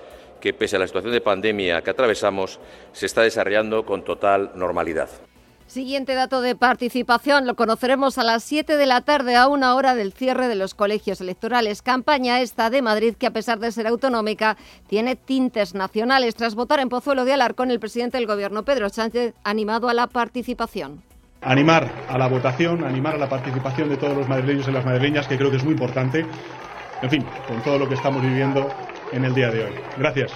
[0.43, 2.59] que, pese a la situación de pandemia que atravesamos,
[2.93, 5.09] se está desarrollando con total normalidad.
[5.69, 9.95] Siguiente dato de participación lo conoceremos a las 7 de la tarde a una hora
[9.95, 11.81] del cierre de los colegios electorales.
[11.81, 16.35] Campaña esta de Madrid que a pesar de ser autonómica tiene tintes nacionales.
[16.35, 19.95] Tras votar en Pozuelo de Alarcón, el presidente del Gobierno, Pedro Sánchez, ha animado a
[19.95, 21.02] la participación.
[21.41, 25.27] Animar a la votación, animar a la participación de todos los madrileños y las madrileñas,
[25.27, 26.27] que creo que es muy importante.
[27.01, 28.69] En fin, con todo lo que estamos viviendo
[29.12, 29.73] en el día de hoy.
[29.98, 30.33] Gracias.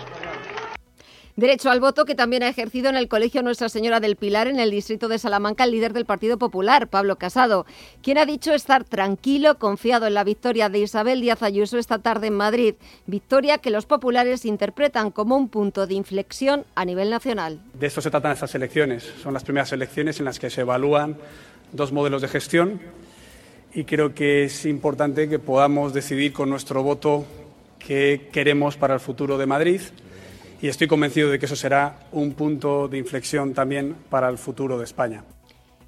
[1.37, 4.59] Derecho al voto que también ha ejercido en el Colegio Nuestra Señora del Pilar en
[4.59, 7.67] el distrito de Salamanca el líder del Partido Popular, Pablo Casado,
[8.03, 12.29] quien ha dicho estar tranquilo, confiado en la victoria de Isabel Díaz Ayuso esta tarde
[12.29, 17.61] en Madrid, victoria que los populares interpretan como un punto de inflexión a nivel nacional.
[17.75, 21.19] De esto se tratan estas elecciones, son las primeras elecciones en las que se evalúan
[21.71, 22.81] dos modelos de gestión
[23.75, 27.27] y creo que es importante que podamos decidir con nuestro voto
[27.87, 29.81] qué queremos para el futuro de Madrid
[30.61, 34.79] y estoy convencido de que eso será un punto de inflexión también para el futuro
[34.79, 35.25] de España.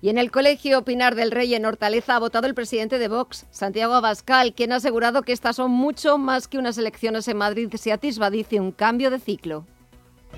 [0.00, 3.46] Y en el Colegio Pinar del Rey en Hortaleza ha votado el presidente de Vox,
[3.50, 7.74] Santiago Abascal, quien ha asegurado que estas son mucho más que unas elecciones en Madrid.
[7.74, 9.66] Se atisba, dice, un cambio de ciclo.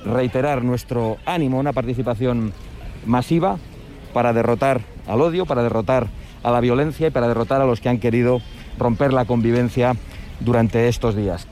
[0.06, 2.54] Reiterar nuestro ánimo a una participación
[3.04, 3.59] masiva
[4.15, 6.06] para derrotar al odio, para derrotar
[6.42, 8.41] a la violencia y para derrotar a los que han querido
[8.78, 9.94] romper la convivencia
[10.41, 11.47] durante estos días.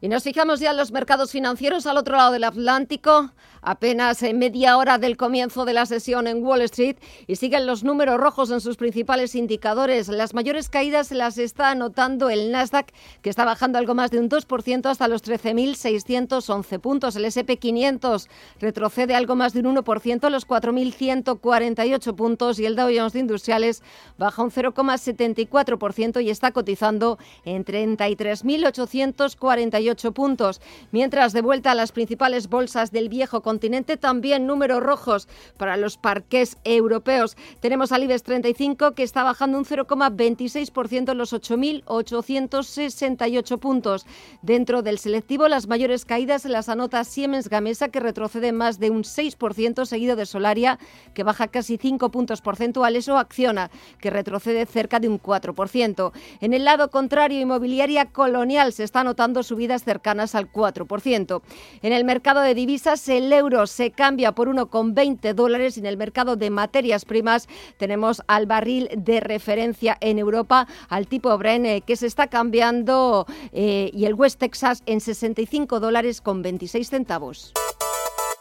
[0.00, 3.30] Y nos fijamos ya en los mercados financieros al otro lado del Atlántico,
[3.62, 6.96] apenas en media hora del comienzo de la sesión en Wall Street
[7.28, 10.08] y siguen los números rojos en sus principales indicadores.
[10.08, 12.92] Las mayores caídas las está anotando el Nasdaq,
[13.22, 17.14] que está bajando algo más de un 2% hasta los 13.611 puntos.
[17.16, 18.26] El SP500
[18.60, 23.20] retrocede algo más de un 1% a los 4.148 puntos y el Dow Jones de
[23.20, 23.84] Industriales
[24.18, 32.48] baja un 0,74% y está cotizando en 33.848 puntos, mientras de vuelta a las principales
[32.48, 33.51] bolsas del viejo continente,
[34.00, 37.36] también números rojos para los parques europeos.
[37.60, 44.06] Tenemos al IBEX 35 que está bajando un 0,26% en los 8.868 puntos.
[44.42, 49.02] Dentro del selectivo, las mayores caídas las anota Siemens Gamesa, que retrocede más de un
[49.02, 50.78] 6%, seguido de Solaria,
[51.14, 53.70] que baja casi 5 puntos porcentuales, o Acciona,
[54.00, 56.12] que retrocede cerca de un 4%.
[56.40, 61.42] En el lado contrario, inmobiliaria colonial se está notando subidas cercanas al 4%.
[61.82, 65.96] En el mercado de divisas, el euro se cambia por 1,20 dólares y en el
[65.96, 71.82] mercado de materias primas tenemos al barril de referencia en Europa, al tipo Brent, eh,
[71.84, 77.52] que se está cambiando eh, y el West Texas en 65 dólares con 26 centavos.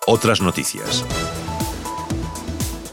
[0.05, 1.05] Otras noticias.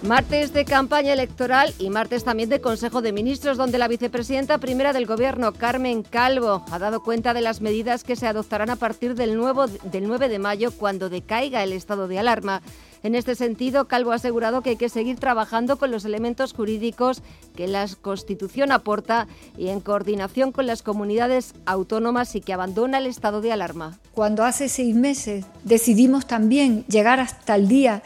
[0.02, 4.92] Martes de campaña electoral y martes también de Consejo de Ministros, donde la vicepresidenta primera
[4.92, 9.16] del Gobierno, Carmen Calvo, ha dado cuenta de las medidas que se adoptarán a partir
[9.16, 12.62] del, nuevo, del 9 de mayo, cuando decaiga el estado de alarma.
[13.02, 17.20] En este sentido, Calvo ha asegurado que hay que seguir trabajando con los elementos jurídicos
[17.56, 23.06] que la Constitución aporta y en coordinación con las comunidades autónomas y que abandona el
[23.06, 23.98] estado de alarma.
[24.12, 28.02] Cuando hace seis meses decidimos también llegar hasta el día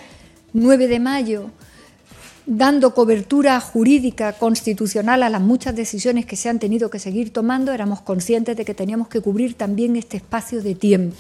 [0.55, 1.51] 9 de mayo
[2.47, 7.73] dando cobertura jurídica constitucional a las muchas decisiones que se han tenido que seguir tomando,
[7.73, 11.15] éramos conscientes de que teníamos que cubrir también este espacio de tiempo.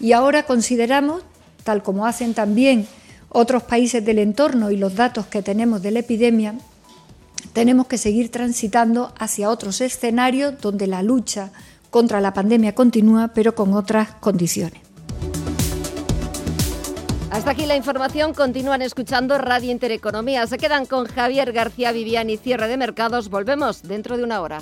[0.00, 1.22] Y ahora consideramos,
[1.62, 2.86] tal como hacen también
[3.28, 6.54] otros países del entorno y los datos que tenemos de la epidemia,
[7.52, 11.50] tenemos que seguir transitando hacia otros escenarios donde la lucha
[11.90, 14.89] contra la pandemia continúa, pero con otras condiciones.
[17.40, 18.34] Hasta aquí la información.
[18.34, 20.46] Continúan escuchando Radio Intereconomía.
[20.46, 23.30] Se quedan con Javier García Viviani, cierre de mercados.
[23.30, 24.60] Volvemos dentro de una hora.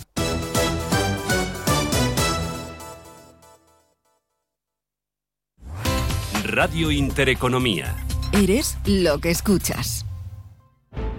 [6.45, 7.97] Radio Intereconomía.
[8.33, 10.08] Eres lo que escuchas.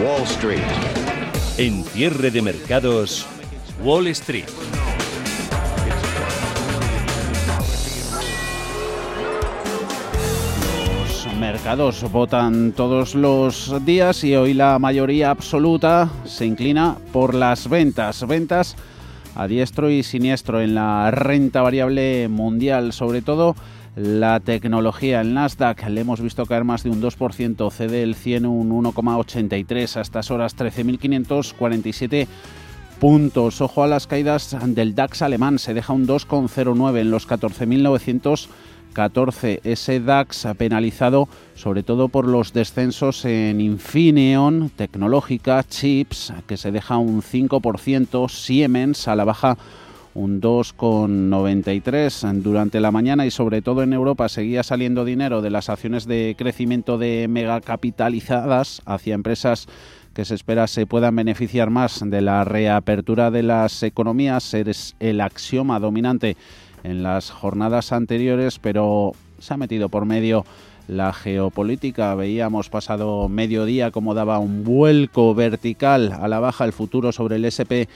[0.00, 0.62] Wall Street.
[1.58, 3.26] En cierre de mercados,
[3.82, 4.46] Wall Street.
[11.24, 17.68] Los mercados votan todos los días y hoy la mayoría absoluta se inclina por las
[17.68, 18.26] ventas.
[18.26, 18.76] Ventas
[19.34, 23.54] a diestro y siniestro en la renta variable mundial, sobre todo
[23.96, 25.20] la tecnología.
[25.20, 29.96] El Nasdaq le hemos visto caer más de un 2%, cede el 100 un 1,83
[29.96, 32.26] a estas horas 13.547
[32.98, 33.60] puntos.
[33.60, 39.60] Ojo a las caídas del DAX alemán, se deja un 2,09 en los 14.914.
[39.64, 46.72] Ese DAX ha penalizado sobre todo por los descensos en Infineon, Tecnológica, Chips, que se
[46.72, 49.58] deja un 5%, Siemens a la baja
[50.14, 55.68] un 2,93 durante la mañana y sobre todo en Europa seguía saliendo dinero de las
[55.68, 59.68] acciones de crecimiento de megacapitalizadas hacia empresas
[60.12, 64.52] que se espera se puedan beneficiar más de la reapertura de las economías.
[64.52, 66.36] Es el axioma dominante
[66.84, 70.44] en las jornadas anteriores, pero se ha metido por medio
[70.88, 72.14] la geopolítica.
[72.14, 77.44] Veíamos pasado mediodía cómo daba un vuelco vertical a la baja el futuro sobre el
[77.46, 77.86] SP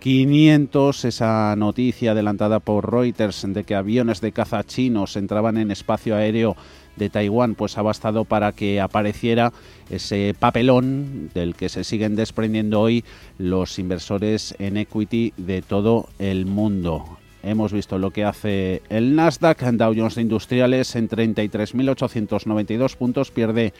[0.00, 6.14] 500, esa noticia adelantada por Reuters de que aviones de caza chinos entraban en espacio
[6.16, 6.56] aéreo
[6.96, 9.52] de Taiwán, pues ha bastado para que apareciera
[9.90, 13.04] ese papelón del que se siguen desprendiendo hoy
[13.38, 17.18] los inversores en equity de todo el mundo.
[17.42, 23.72] Hemos visto lo que hace el Nasdaq, Dow Jones Industriales en 33.892 puntos, pierde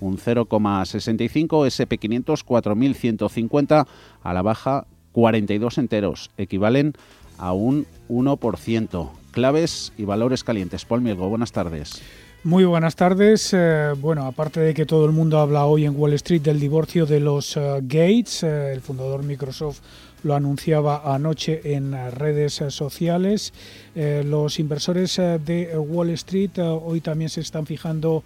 [0.00, 3.86] un 0,65, SP500 4.150
[4.22, 6.92] a la baja 42 enteros, equivalen
[7.38, 9.10] a un 1%.
[9.30, 10.84] Claves y valores calientes.
[10.84, 12.02] Paul Mielgo, buenas tardes.
[12.42, 13.54] Muy buenas tardes.
[13.54, 17.06] Eh, bueno, aparte de que todo el mundo habla hoy en Wall Street del divorcio
[17.06, 19.80] de los uh, Gates, uh, el fundador Microsoft
[20.24, 23.52] lo anunciaba anoche en redes sociales.
[23.94, 28.24] los inversores de Wall Street hoy también se están fijando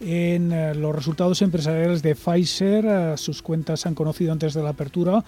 [0.00, 3.18] en los resultados empresariales de Pfizer.
[3.18, 5.22] sus cuentas se han conocido antes de la apertura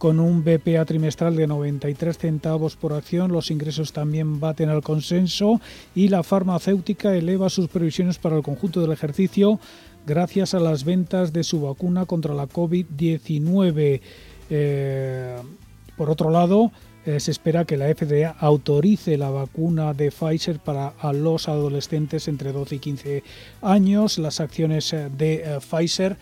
[0.00, 3.32] con un BPA trimestral de 93 centavos por acción.
[3.32, 5.60] Los ingresos también baten al consenso
[5.94, 9.60] y la farmacéutica eleva sus previsiones para el conjunto del ejercicio
[10.06, 14.00] gracias a las ventas de su vacuna contra la COVID-19.
[14.48, 15.36] Eh,
[15.98, 16.72] por otro lado,
[17.04, 22.52] eh, se espera que la FDA autorice la vacuna de Pfizer para los adolescentes entre
[22.52, 23.22] 12 y 15
[23.60, 24.16] años.
[24.16, 26.16] Las acciones eh, de Pfizer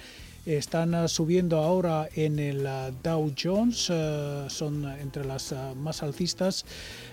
[0.57, 6.65] están ah, subiendo ahora en el ah, Dow Jones, ah, son entre las más alcistas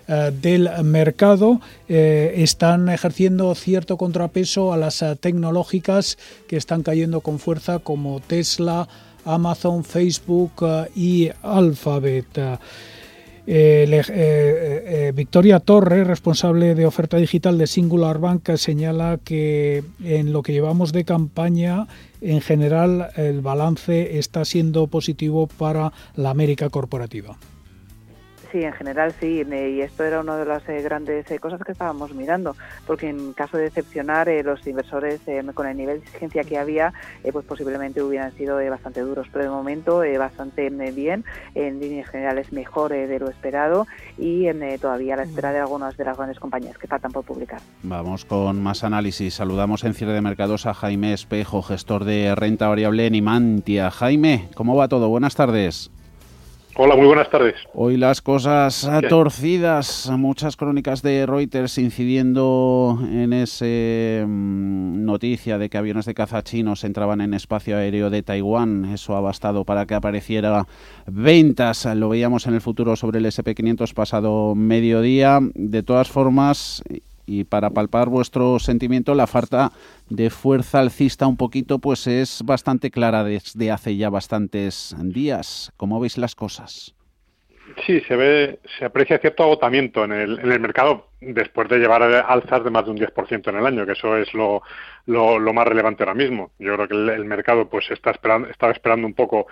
[0.07, 7.79] del mercado, eh, están ejerciendo cierto contrapeso a las tecnológicas que están cayendo con fuerza
[7.79, 8.87] como Tesla,
[9.25, 10.63] Amazon, Facebook
[10.95, 12.59] y Alphabet.
[15.13, 20.91] Victoria Torre, responsable de oferta digital de Singular Bank, señala que en lo que llevamos
[20.91, 21.87] de campaña,
[22.21, 27.37] en general, el balance está siendo positivo para la América corporativa.
[28.55, 31.73] Sí, en general sí, y esto era una de las eh, grandes eh, cosas que
[31.73, 32.55] estábamos mirando,
[32.87, 35.19] porque en caso de decepcionar, eh, los inversores
[35.53, 36.93] con el nivel de exigencia que había,
[37.33, 42.93] pues posiblemente hubieran sido bastante duros, pero de momento bastante bien, en líneas generales mejor
[42.93, 44.47] de lo esperado y
[44.79, 47.59] todavía a la espera de algunas de las grandes compañías que faltan por publicar.
[47.83, 49.33] Vamos con más análisis.
[49.33, 53.91] Saludamos en cierre de mercados a Jaime Espejo, gestor de renta variable en Imantia.
[53.91, 55.09] Jaime, ¿cómo va todo?
[55.09, 55.91] Buenas tardes.
[56.77, 57.55] Hola, muy buenas tardes.
[57.73, 65.77] Hoy las cosas torcidas, muchas crónicas de Reuters incidiendo en esa mm, noticia de que
[65.77, 68.91] aviones de caza chinos entraban en espacio aéreo de Taiwán.
[68.93, 70.67] Eso ha bastado para que apareciera
[71.07, 71.85] ventas.
[71.95, 75.39] Lo veíamos en el futuro sobre el SP500 pasado mediodía.
[75.53, 76.83] De todas formas,
[77.25, 79.71] y para palpar vuestro sentimiento, la falta
[80.09, 85.71] de fuerza alcista un poquito, pues es bastante clara desde hace ya bastantes días.
[85.77, 86.95] ¿Cómo veis las cosas?
[87.85, 92.03] Sí, se ve, se aprecia cierto agotamiento en el, en el mercado después de llevar
[92.03, 94.61] alzas de más de un 10% en el año, que eso es lo,
[95.05, 96.51] lo, más relevante ahora mismo.
[96.59, 99.47] Yo creo que el, mercado pues está esperando, estaba esperando un poco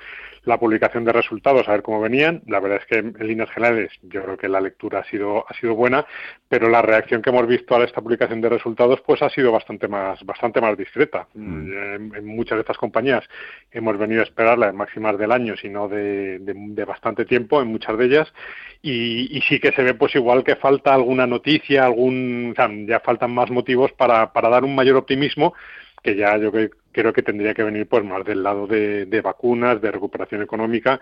[0.45, 2.41] la publicación de resultados, a ver cómo venían.
[2.47, 5.53] La verdad es que en líneas generales yo creo que la lectura ha sido, ha
[5.53, 6.05] sido buena,
[6.49, 9.87] pero la reacción que hemos visto a esta publicación de resultados pues ha sido bastante
[9.87, 11.27] más, bastante más discreta.
[11.33, 12.13] Mm.
[12.15, 13.23] En, muchas de estas compañías
[13.71, 17.97] hemos venido a esperarla en máximas del año, sino de, de, bastante tiempo en muchas
[17.97, 18.33] de ellas.
[18.81, 22.69] Y, y, sí que se ve pues igual que falta alguna noticia, algún, o sea,
[22.87, 25.53] ya faltan más motivos para, para dar un mayor optimismo
[26.03, 26.51] que ya yo
[26.91, 30.99] creo que tendría que venir pues más del lado de, vacunas, de recuperación económica,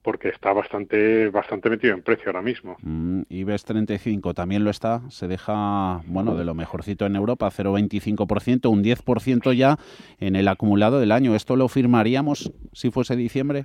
[0.00, 2.76] porque está bastante bastante metido en precio ahora mismo.
[2.80, 8.70] Mm, IBEX 35 también lo está, se deja, bueno, de lo mejorcito en Europa, 0,25%,
[8.70, 9.76] un 10% ya
[10.20, 11.34] en el acumulado del año.
[11.34, 13.64] ¿Esto lo firmaríamos si fuese diciembre?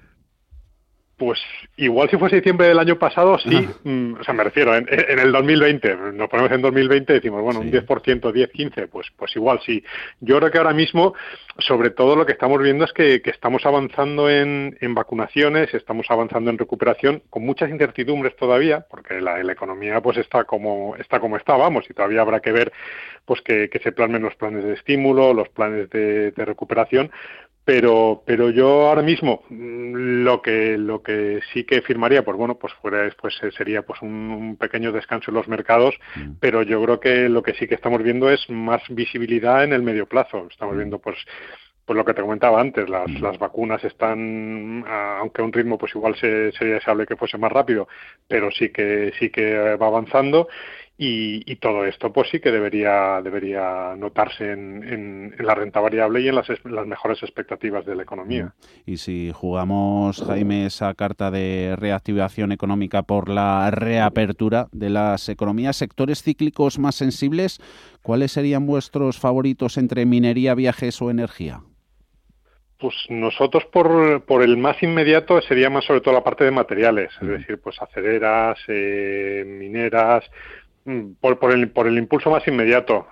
[1.19, 1.37] Pues
[1.75, 5.33] igual si fuese diciembre del año pasado, sí, mm, o sea, me refiero, en, el
[5.33, 9.59] 2020, nos ponemos en 2020 y decimos, bueno, un 10%, 10, 15, pues, pues igual
[9.65, 9.83] sí.
[10.21, 11.13] Yo creo que ahora mismo,
[11.57, 16.57] sobre todo lo que estamos viendo es que, estamos avanzando en, vacunaciones, estamos avanzando en
[16.57, 21.83] recuperación, con muchas incertidumbres todavía, porque la, economía pues está como, está como está, vamos,
[21.89, 22.71] y todavía habrá que ver
[23.25, 27.11] pues que, se plasmen los planes de estímulo, los planes de recuperación,
[27.69, 32.57] pero pero yo ahora mismo mm, lo que lo que sí que firmaría pues bueno
[32.57, 36.31] pues fuera después eh, sería pues un, pequeño descanso en los mercados mm.
[36.39, 39.83] pero yo creo que lo que sí que estamos viendo es más visibilidad en el
[39.83, 40.77] medio plazo estamos mm.
[40.77, 41.17] viendo pues
[41.85, 45.95] pues lo que te comentaba antes, las, las vacunas están, aunque a un ritmo pues
[45.95, 47.87] igual se, sería deseable que fuese más rápido,
[48.27, 50.47] pero sí que sí que va avanzando
[51.01, 56.35] y, todo esto, pues sí que debería, debería notarse en, la renta variable y en
[56.35, 58.53] las, las, mejores expectativas de la economía.
[58.85, 65.77] Y si jugamos, Jaime, esa carta de reactivación económica por la reapertura de las economías,
[65.77, 67.61] sectores cíclicos más sensibles,
[68.01, 71.61] ¿cuáles serían vuestros favoritos entre minería, viajes o energía?
[72.77, 77.11] Pues nosotros por, por el más inmediato sería más sobre todo la parte de materiales,
[77.21, 80.68] es decir, pues acereras, eh, mineras, Mm,
[81.19, 83.07] por, por, el, por el impulso más inmediato.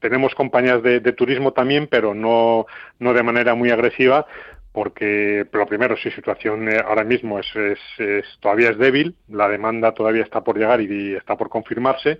[0.00, 2.66] tenemos compañías de, de, turismo también, pero no,
[2.98, 4.26] no de manera muy agresiva,
[4.72, 9.92] porque lo primero, su situación eh, ahora mismo es, es, todavía es débil, la demanda
[9.92, 12.18] todavía está por llegar y, está por confirmarse,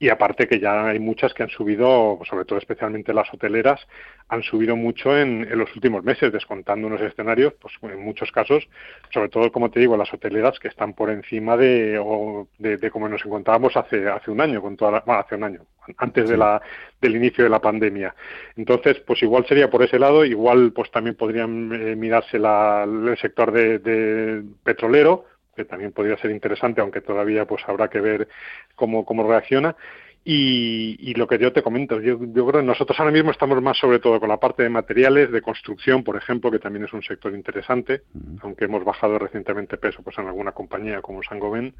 [0.00, 3.80] y aparte que ya hay muchas que han subido, sobre todo especialmente las hoteleras,
[4.28, 8.68] han subido mucho en, en, los últimos meses, descontando unos escenarios, pues en muchos casos,
[9.10, 12.90] sobre todo, como te digo, las hoteleras que están por encima de, o de, de
[12.90, 15.60] como nos encontrábamos hace, hace un año, con toda hace un año,
[15.98, 16.60] antes de la,
[17.00, 18.14] del inicio de la pandemia.
[18.56, 23.16] Entonces, pues igual sería por ese lado, igual pues también podrían eh, mirarse la, el
[23.18, 28.28] sector de, petrolero, que también podría ser interesante, aunque todavía pues habrá que ver
[28.74, 29.76] cómo, cómo reacciona.
[30.24, 33.76] Y, lo que yo te comento, yo, yo, creo que nosotros ahora mismo estamos más
[33.76, 37.02] sobre todo con la parte de materiales, de construcción, por ejemplo, que también es un
[37.02, 38.02] sector interesante,
[38.40, 41.74] aunque hemos bajado recientemente peso pues en alguna compañía como Sangoven,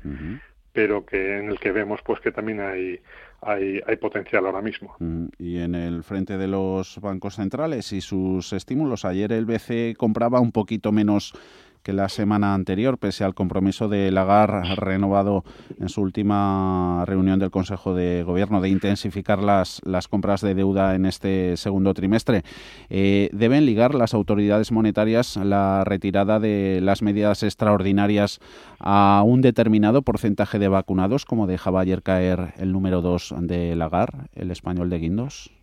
[0.72, 3.00] pero que en el que vemos pues que también hay,
[3.42, 4.94] hay, hay potencial ahora mismo.
[4.98, 9.94] Mm, y en el frente de los bancos centrales y sus estímulos, ayer el BCE
[9.96, 11.34] compraba un poquito menos
[11.82, 15.44] que la semana anterior, pese al compromiso de Lagarde renovado
[15.78, 21.06] en su última reunión del Consejo de Gobierno de intensificar las, compras de deuda en
[21.06, 22.42] este segundo trimestre.
[22.90, 28.40] Eh, ¿Deben ligar las autoridades monetarias la retirada de las medidas extraordinarias
[28.78, 34.28] a un determinado porcentaje de vacunados, como dejaba ayer caer el número 2 de Lagarde,
[34.34, 35.61] el español de Guindos?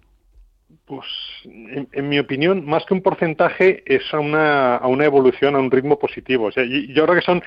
[0.90, 1.06] Pues,
[1.46, 5.70] en, mi opinión, más que un porcentaje, es a una, a una evolución, a un
[5.70, 6.46] ritmo positivo.
[6.46, 7.44] O sea, yo creo que son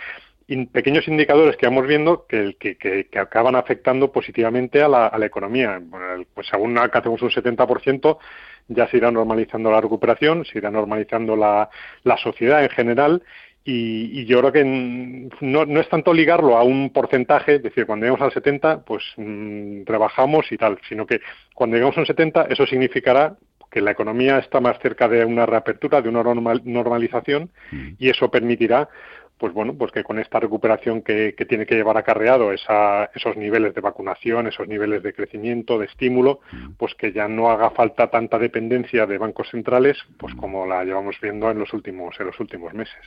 [0.70, 5.82] pequeños indicadores que vamos viendo que, acaban afectando positivamente a la, economía.
[6.34, 8.18] pues según hacemos un 70%,
[8.68, 11.68] ya se irá normalizando la recuperación, se irá normalizando la,
[12.04, 13.24] la sociedad en general
[13.64, 18.04] y, yo creo que no, no, es tanto ligarlo a un porcentaje, es decir, cuando
[18.04, 21.20] lleguemos al 70, pues mm, rebajamos y tal, sino que
[21.54, 23.36] cuando lleguemos al 70, eso significará
[23.70, 27.88] que la economía está más cerca de una reapertura, de una normalización, mm.
[27.98, 28.88] y eso permitirá
[29.38, 33.74] pues bueno, pues que con esta recuperación que, tiene que llevar acarreado esa, esos niveles
[33.74, 36.72] de vacunación, esos niveles de crecimiento, de estímulo, mm.
[36.78, 41.16] pues que ya no haga falta tanta dependencia de bancos centrales, pues como la llevamos
[41.20, 43.00] viendo en los últimos, en los últimos meses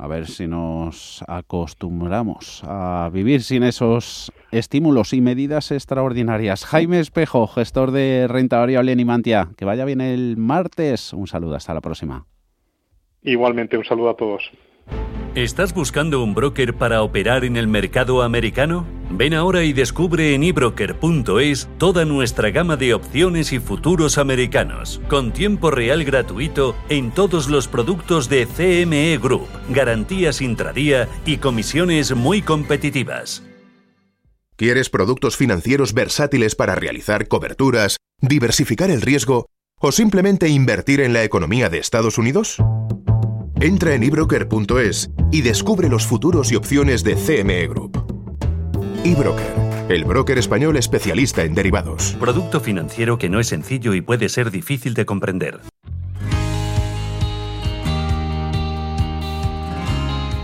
[0.00, 6.64] a ver si nos acostumbramos a vivir sin esos estímulos y medidas extraordinarias.
[6.64, 9.50] Jaime Espejo, gestor de renta variable en Imantia.
[9.58, 11.12] Que vaya bien el martes.
[11.12, 12.26] Un saludo, hasta la próxima.
[13.22, 14.50] Igualmente, un saludo a todos.
[15.36, 18.84] ¿Estás buscando un broker para operar en el mercado americano?
[19.10, 25.32] Ven ahora y descubre en ebroker.es toda nuestra gama de opciones y futuros americanos, con
[25.32, 32.42] tiempo real gratuito en todos los productos de CME Group, garantías intradía y comisiones muy
[32.42, 33.44] competitivas.
[34.56, 39.46] ¿Quieres productos financieros versátiles para realizar coberturas, diversificar el riesgo
[39.78, 42.60] o simplemente invertir en la economía de Estados Unidos?
[43.62, 48.06] Entra en ebroker.es y descubre los futuros y opciones de CME Group.
[49.04, 52.16] eBroker, el broker español especialista en derivados.
[52.18, 55.60] Producto financiero que no es sencillo y puede ser difícil de comprender.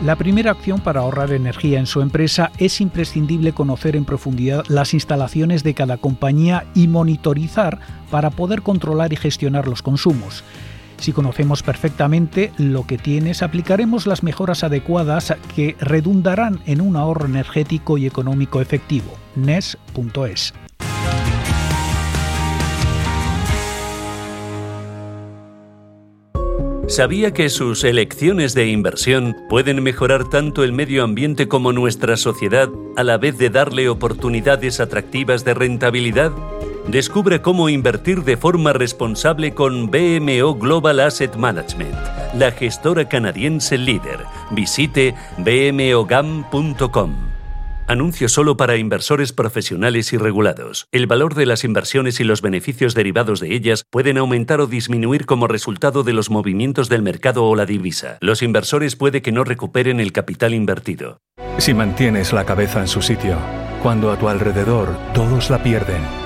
[0.04, 4.92] La primera acción para ahorrar energía en su empresa es imprescindible conocer en profundidad las
[4.92, 7.80] instalaciones de cada compañía y monitorizar
[8.10, 10.44] para poder controlar y gestionar los consumos.
[10.98, 17.26] Si conocemos perfectamente lo que tienes, aplicaremos las mejoras adecuadas que redundarán en un ahorro
[17.26, 19.12] energético y económico efectivo.
[19.36, 20.54] NES.es
[26.88, 32.70] ¿Sabía que sus elecciones de inversión pueden mejorar tanto el medio ambiente como nuestra sociedad
[32.96, 36.30] a la vez de darle oportunidades atractivas de rentabilidad?
[36.88, 41.96] Descubre cómo invertir de forma responsable con BMO Global Asset Management,
[42.34, 44.20] la gestora canadiense líder.
[44.52, 47.14] Visite bmogam.com.
[47.88, 50.86] Anuncio solo para inversores profesionales y regulados.
[50.92, 55.26] El valor de las inversiones y los beneficios derivados de ellas pueden aumentar o disminuir
[55.26, 58.18] como resultado de los movimientos del mercado o la divisa.
[58.20, 61.18] Los inversores puede que no recuperen el capital invertido.
[61.58, 63.36] Si mantienes la cabeza en su sitio,
[63.82, 66.25] cuando a tu alrededor todos la pierden,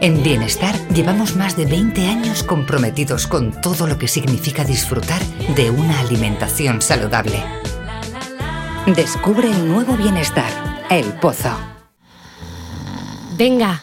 [0.00, 5.22] En Bienestar llevamos más de 20 años comprometidos con todo lo que significa disfrutar
[5.54, 7.42] de una alimentación saludable.
[8.94, 10.50] Descubre el nuevo Bienestar,
[10.90, 11.56] el Pozo.
[13.38, 13.82] Venga,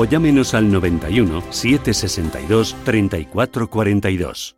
[0.01, 4.55] o llámenos al 91 762 3442.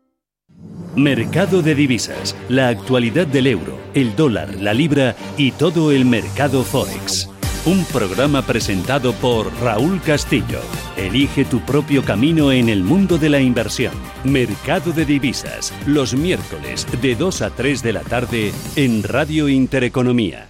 [0.96, 6.64] Mercado de divisas, la actualidad del euro, el dólar, la libra y todo el mercado
[6.64, 7.30] forex.
[7.66, 10.62] Un programa presentado por Raúl Castillo.
[10.96, 13.94] Elige tu propio camino en el mundo de la inversión.
[14.24, 20.48] Mercado de divisas, los miércoles de 2 a 3 de la tarde en Radio Intereconomía.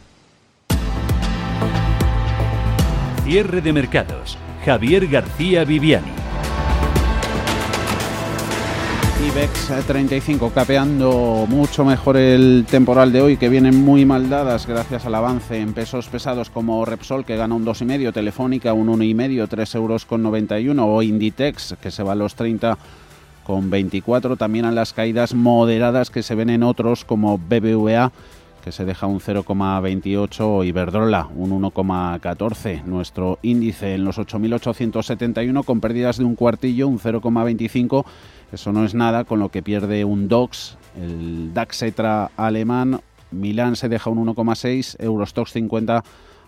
[3.24, 4.38] Cierre de mercados.
[4.66, 6.08] Javier García Viviani.
[9.28, 15.06] IBEX 35 capeando mucho mejor el temporal de hoy, que vienen muy mal dadas gracias
[15.06, 19.76] al avance en pesos pesados como Repsol, que gana un 2,5, Telefónica un 1,5, 3
[19.76, 22.78] euros con 91, o Inditex, que se va a los 30
[23.44, 28.12] con 24, también a las caídas moderadas que se ven en otros como BBVA,
[28.64, 32.86] que se deja un 0,28 Iberdrola un 1,14.
[32.86, 38.06] Nuestro índice en los 8.871 con pérdidas de un cuartillo, un 0,25.
[38.54, 43.02] Eso no es nada, con lo que pierde un DOX, el DAX ETRA alemán.
[43.32, 46.02] Milán se deja un 1,6, Eurostox 50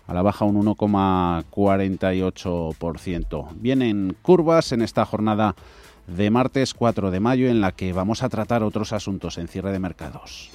[0.07, 3.47] a la baja un 1,48%.
[3.55, 5.53] Vienen curvas en esta jornada
[6.07, 9.73] de martes 4 de mayo en la que vamos a tratar otros asuntos en cierre
[9.73, 10.49] de mercados.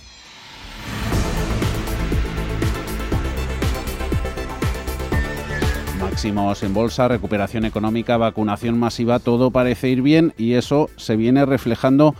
[6.10, 11.46] Máximos en bolsa, recuperación económica, vacunación masiva, todo parece ir bien y eso se viene
[11.46, 12.16] reflejando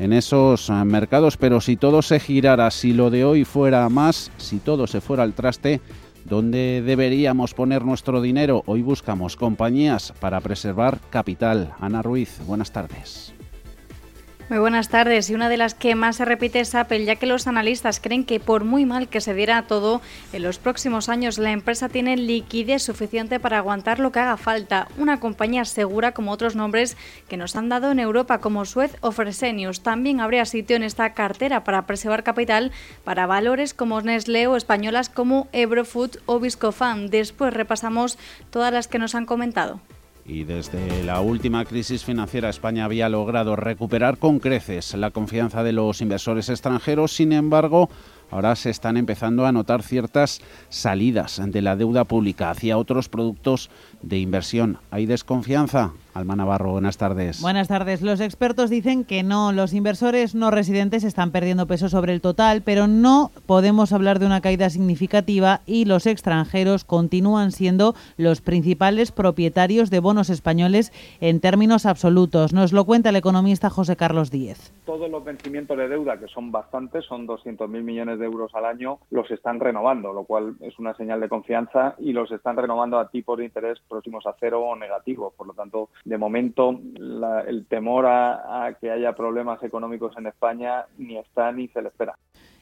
[0.00, 1.36] en esos eh, mercados.
[1.36, 5.22] Pero si todo se girara, si lo de hoy fuera más, si todo se fuera
[5.22, 5.80] al traste,
[6.24, 8.64] ¿dónde deberíamos poner nuestro dinero?
[8.66, 11.72] Hoy buscamos compañías para preservar capital.
[11.80, 13.37] Ana Ruiz, buenas tardes.
[14.48, 15.28] Muy buenas tardes.
[15.28, 18.24] Y una de las que más se repite es Apple, ya que los analistas creen
[18.24, 20.00] que por muy mal que se diera todo,
[20.32, 24.88] en los próximos años la empresa tiene liquidez suficiente para aguantar lo que haga falta.
[24.96, 26.96] Una compañía segura como otros nombres
[27.28, 29.82] que nos han dado en Europa como Suez o Fresenius.
[29.82, 32.72] También habría sitio en esta cartera para preservar capital
[33.04, 37.10] para valores como Nestlé o españolas como Ebrofood o Viscofan.
[37.10, 39.82] Después repasamos todas las que nos han comentado
[40.28, 45.72] y desde la última crisis financiera España había logrado recuperar con creces la confianza de
[45.72, 47.12] los inversores extranjeros.
[47.12, 47.88] Sin embargo,
[48.30, 53.70] ahora se están empezando a notar ciertas salidas de la deuda pública hacia otros productos
[54.02, 54.78] de inversión.
[54.90, 55.92] ¿Hay desconfianza?
[56.18, 57.40] Alma Navarro, buenas tardes.
[57.40, 58.02] Buenas tardes.
[58.02, 62.62] Los expertos dicen que no, los inversores no residentes están perdiendo peso sobre el total,
[62.62, 69.12] pero no podemos hablar de una caída significativa y los extranjeros continúan siendo los principales
[69.12, 72.52] propietarios de bonos españoles en términos absolutos.
[72.52, 74.72] Nos lo cuenta el economista José Carlos Díez.
[74.86, 78.98] Todos los vencimientos de deuda, que son bastantes, son 200.000 millones de euros al año,
[79.10, 83.08] los están renovando, lo cual es una señal de confianza y los están renovando a
[83.08, 85.32] tipos de interés próximos a cero o negativo.
[85.36, 86.78] Por lo tanto, de momento
[87.46, 92.16] el temor a que haya problemas económicos en España ni está ni se le espera.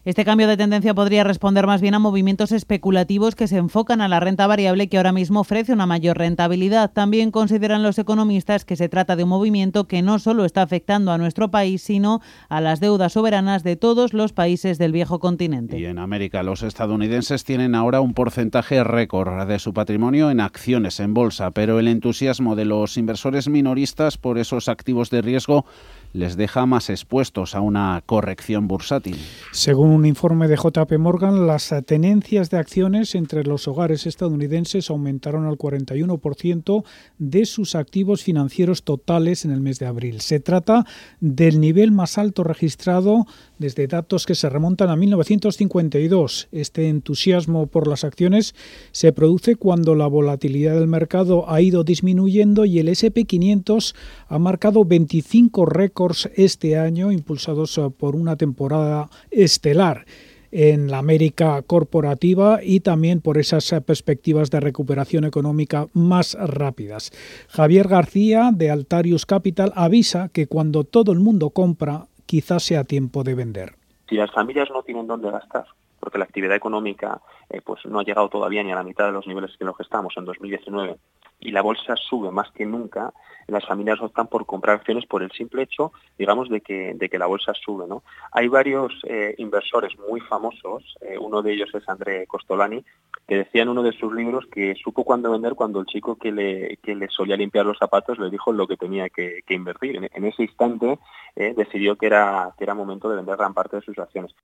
[0.07, 4.07] Este cambio de tendencia podría responder más bien a movimientos especulativos que se enfocan a
[4.07, 6.92] la renta variable que ahora mismo ofrece una mayor rentabilidad.
[6.92, 11.11] También consideran los economistas que se trata de un movimiento que no solo está afectando
[11.11, 15.77] a nuestro país, sino a las deudas soberanas de todos los países del viejo continente.
[15.77, 21.01] Y en América, los estadounidenses tienen ahora un porcentaje récord de su patrimonio en acciones,
[21.01, 25.66] en bolsa, pero el entusiasmo de los inversores minoristas por esos activos de riesgo
[26.12, 29.16] les deja más expuestos a una corrección bursátil.
[29.53, 35.47] Según un informe de JP Morgan, las tenencias de acciones entre los hogares estadounidenses aumentaron
[35.47, 36.85] al 41%
[37.19, 40.21] de sus activos financieros totales en el mes de abril.
[40.21, 40.87] Se trata
[41.21, 43.27] del nivel más alto registrado
[43.59, 46.49] desde datos que se remontan a 1952.
[46.53, 48.55] Este entusiasmo por las acciones
[48.92, 53.95] se produce cuando la volatilidad del mercado ha ido disminuyendo y el SP500
[54.29, 55.95] ha marcado 25 récords
[56.37, 60.04] este año, impulsados eh, por una temporada estelar
[60.52, 67.12] en la América corporativa y también por esas eh, perspectivas de recuperación económica más rápidas.
[67.48, 73.24] Javier García de Altarius Capital avisa que cuando todo el mundo compra, quizás sea tiempo
[73.24, 73.74] de vender.
[74.09, 75.64] Si las familias no tienen dónde gastar,
[75.98, 79.12] porque la actividad económica eh, pues no ha llegado todavía ni a la mitad de
[79.12, 80.96] los niveles en los que estamos en 2019
[81.40, 83.12] y la bolsa sube más que nunca,
[83.46, 87.18] las familias optan por comprar acciones por el simple hecho, digamos, de que, de que
[87.18, 87.87] la bolsa sube.
[87.87, 88.03] ¿no?
[88.33, 92.85] Hay varios eh, inversores muy famosos, eh, uno de ellos es André Costolani,
[93.27, 96.33] que decía en uno de sus libros que supo cuándo vender cuando el chico que
[96.33, 100.09] le, que le solía limpiar los zapatos le dijo lo que tenía que, invertir.
[100.12, 100.99] En, ese instante
[101.35, 104.35] eh, decidió que era, que era momento de vender gran parte de sus acciones.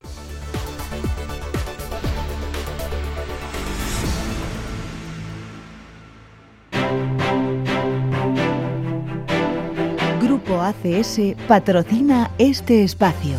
[10.43, 13.37] Grupo ACS patrocina este espacio.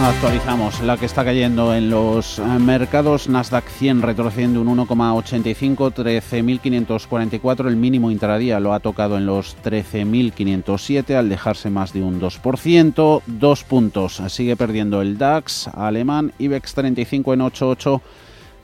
[0.00, 3.28] Actualizamos la que está cayendo en los mercados.
[3.28, 7.66] Nasdaq 100 retrocediendo un 1,85, 13.544.
[7.66, 13.22] El mínimo intradía lo ha tocado en los 13.507 al dejarse más de un 2%.
[13.26, 14.22] Dos puntos.
[14.28, 16.32] Sigue perdiendo el DAX alemán.
[16.38, 18.02] IBEX 35 en 88.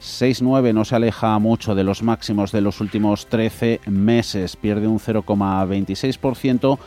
[0.05, 5.01] 6,9 no se aleja mucho de los máximos de los últimos 13 meses, pierde un
[5.01, 6.79] 0,26%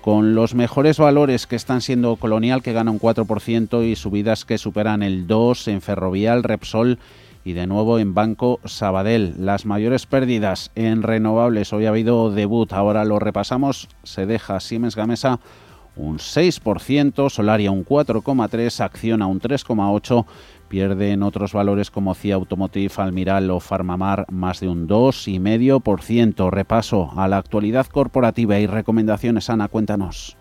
[0.00, 4.56] con los mejores valores que están siendo Colonial que gana un 4% y subidas que
[4.56, 7.00] superan el 2 en Ferrovial, Repsol
[7.44, 9.34] y de nuevo en Banco Sabadell.
[9.38, 14.94] Las mayores pérdidas en renovables, hoy ha habido debut, ahora lo repasamos, se deja Siemens
[14.94, 15.40] Gamesa
[15.96, 20.24] un 6%, Solaria un 4,3%, Acciona un 3,8%,
[20.70, 26.48] Pierden otros valores como CIA Automotive, Almiral o Farmamar más de un 2,5%.
[26.48, 29.50] Repaso a la actualidad corporativa y recomendaciones.
[29.50, 30.36] Ana, cuéntanos.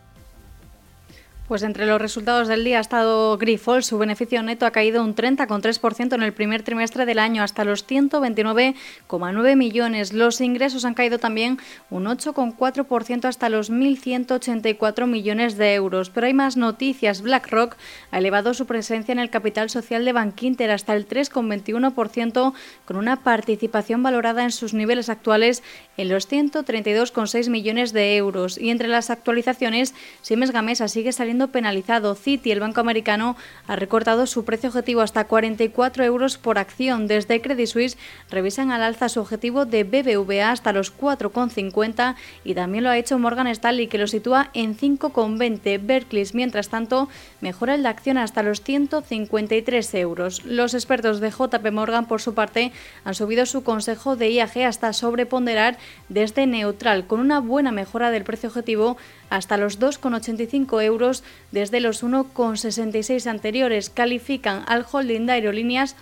[1.49, 3.87] Pues entre los resultados del día ha estado Grifols.
[3.87, 7.87] Su beneficio neto ha caído un 30,3% en el primer trimestre del año, hasta los
[7.87, 10.13] 129,9 millones.
[10.13, 11.57] Los ingresos han caído también
[11.89, 16.11] un 8,4% hasta los 1.184 millones de euros.
[16.11, 17.23] Pero hay más noticias.
[17.23, 17.77] BlackRock
[18.11, 22.53] ha elevado su presencia en el capital social de Bankinter hasta el 3,21%,
[22.85, 25.63] con una participación valorada en sus niveles actuales
[25.97, 28.59] en los 132,6 millones de euros.
[28.59, 32.13] Y entre las actualizaciones, Siemens Gamesa sigue saliendo penalizado.
[32.13, 37.07] Citi, el banco americano, ha recortado su precio objetivo hasta 44 euros por acción.
[37.07, 37.97] Desde Credit Suisse
[38.29, 43.17] revisan al alza su objetivo de BBVA hasta los 4,50 y también lo ha hecho
[43.17, 45.79] Morgan Stanley, que lo sitúa en 5,20.
[45.83, 47.09] Berkeley, mientras tanto,
[47.41, 50.45] mejora de acción hasta los 153 euros.
[50.45, 52.71] Los expertos de JP Morgan, por su parte,
[53.03, 55.77] han subido su consejo de IAG hasta sobreponderar
[56.09, 58.97] desde neutral, con una buena mejora del precio objetivo
[59.29, 63.89] hasta los 2,85 euros desde los 1,66 anteriores.
[63.89, 65.95] Califican al holding de aerolíneas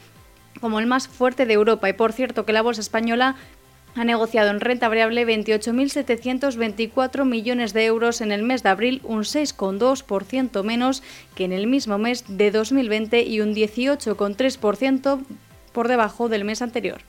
[0.59, 3.35] como el más fuerte de Europa y por cierto que la bolsa española
[3.95, 9.23] ha negociado en renta variable 28.724 millones de euros en el mes de abril, un
[9.23, 11.01] 6,2% menos
[11.35, 15.25] que en el mismo mes de 2020 y un 18,3%
[15.71, 17.01] por debajo del mes anterior.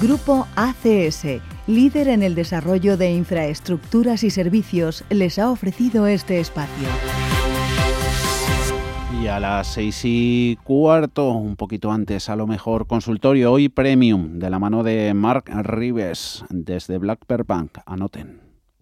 [0.00, 6.86] Grupo ACS, líder en el desarrollo de infraestructuras y servicios, les ha ofrecido este espacio.
[9.20, 14.38] Y a las seis y cuarto, un poquito antes, a lo mejor, consultorio hoy premium
[14.38, 17.78] de la mano de Mark Rives desde Black Bank.
[17.84, 18.47] Anoten.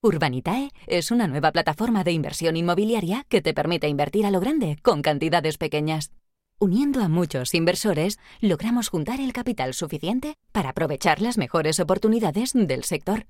[0.00, 4.78] Urbanitae es una nueva plataforma de inversión inmobiliaria que te permite invertir a lo grande
[4.82, 6.12] con cantidades pequeñas.
[6.60, 12.84] Uniendo a muchos inversores, logramos juntar el capital suficiente para aprovechar las mejores oportunidades del
[12.84, 13.26] sector.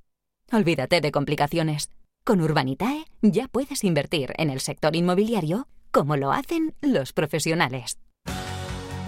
[0.53, 1.89] Olvídate de complicaciones.
[2.23, 7.99] Con Urbanitae ya puedes invertir en el sector inmobiliario como lo hacen los profesionales.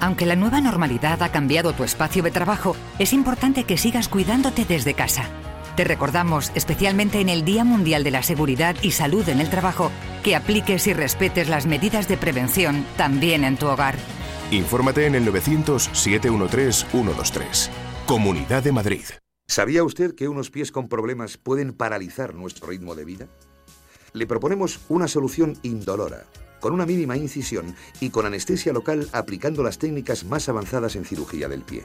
[0.01, 4.64] Aunque la nueva normalidad ha cambiado tu espacio de trabajo, es importante que sigas cuidándote
[4.64, 5.29] desde casa.
[5.80, 9.90] Te recordamos, especialmente en el Día Mundial de la Seguridad y Salud en el Trabajo,
[10.22, 13.96] que apliques y respetes las medidas de prevención también en tu hogar.
[14.50, 17.70] Infórmate en el 900-713-123.
[18.04, 19.04] Comunidad de Madrid.
[19.48, 23.28] ¿Sabía usted que unos pies con problemas pueden paralizar nuestro ritmo de vida?
[24.12, 26.26] Le proponemos una solución indolora,
[26.60, 31.48] con una mínima incisión y con anestesia local aplicando las técnicas más avanzadas en cirugía
[31.48, 31.84] del pie.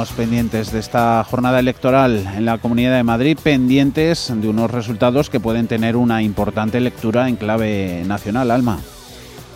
[0.00, 5.28] Seguimos pendientes de esta jornada electoral en la Comunidad de Madrid, pendientes de unos resultados
[5.28, 8.78] que pueden tener una importante lectura en clave nacional, Alma.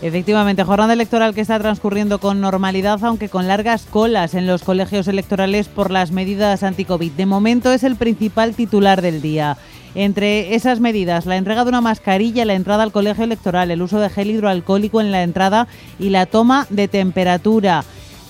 [0.02, 5.08] Efectivamente, jornada electoral que está transcurriendo con normalidad, aunque con largas colas en los colegios
[5.08, 7.12] electorales por las medidas anti-COVID.
[7.12, 9.56] De momento es el principal titular del día.
[9.94, 13.98] Entre esas medidas, la entrega de una mascarilla, la entrada al colegio electoral, el uso
[13.98, 17.82] de gel hidroalcohólico en la entrada y la toma de temperatura.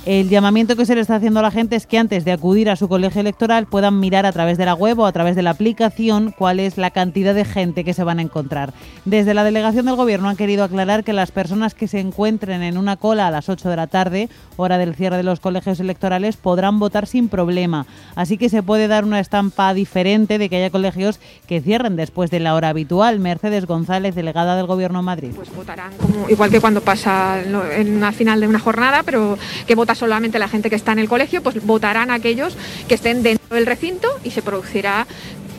[0.06, 2.68] El llamamiento que se le está haciendo a la gente es que antes de acudir
[2.68, 5.40] a su colegio electoral puedan mirar a través de la web o a través de
[5.40, 8.74] la aplicación cuál es la cantidad de gente que se van a encontrar.
[9.06, 12.76] Desde la delegación del Gobierno han querido aclarar que las personas que se encuentren en
[12.76, 16.36] una cola a las 8 de la tarde, hora del cierre de los colegios electorales,
[16.36, 17.86] podrán votar sin problema.
[18.14, 22.30] Así que se puede dar una estampa diferente de que haya colegios que cierren después
[22.30, 23.20] de la hora habitual.
[23.20, 25.30] Mercedes González, delegada del Gobierno en Madrid.
[25.34, 29.74] Pues votarán como, igual que cuando pasa en una final de una jornada, pero que
[29.94, 32.57] solamente la gente que está en el colegio, pues votarán aquellos
[32.88, 35.07] que estén dentro del recinto y se producirá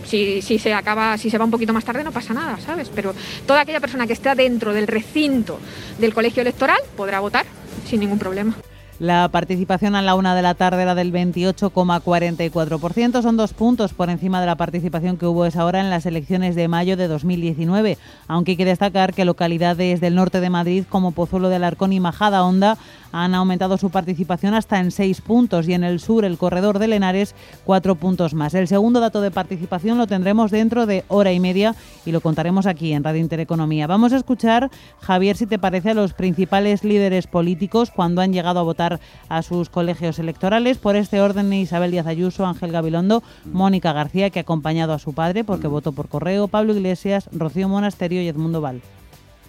[0.05, 2.89] si, si, se acaba, si se va un poquito más tarde no pasa nada, ¿sabes?
[2.93, 3.13] Pero
[3.45, 5.59] toda aquella persona que esté dentro del recinto
[5.99, 7.45] del colegio electoral podrá votar
[7.89, 8.55] sin ningún problema.
[8.97, 13.21] La participación a la una de la tarde era del 28,44%.
[13.21, 16.55] Son dos puntos por encima de la participación que hubo esa hora en las elecciones
[16.55, 17.97] de mayo de 2019.
[18.29, 21.99] Aunque hay que destacar que localidades del norte de Madrid como Pozuelo de Alarcón y
[21.99, 22.77] Majada Honda
[23.11, 26.87] han aumentado su participación hasta en seis puntos y en el sur el corredor de
[26.87, 28.53] Lenares cuatro puntos más.
[28.53, 32.65] El segundo dato de participación lo tendremos dentro de hora y media y lo contaremos
[32.65, 33.87] aquí en Radio Intereconomía.
[33.87, 38.59] Vamos a escuchar, Javier, si te parece, a los principales líderes políticos cuando han llegado
[38.59, 40.77] a votar a sus colegios electorales.
[40.77, 45.13] Por este orden, Isabel Díaz Ayuso, Ángel Gabilondo, Mónica García, que ha acompañado a su
[45.13, 48.81] padre porque votó por correo, Pablo Iglesias, Rocío Monasterio y Edmundo Val.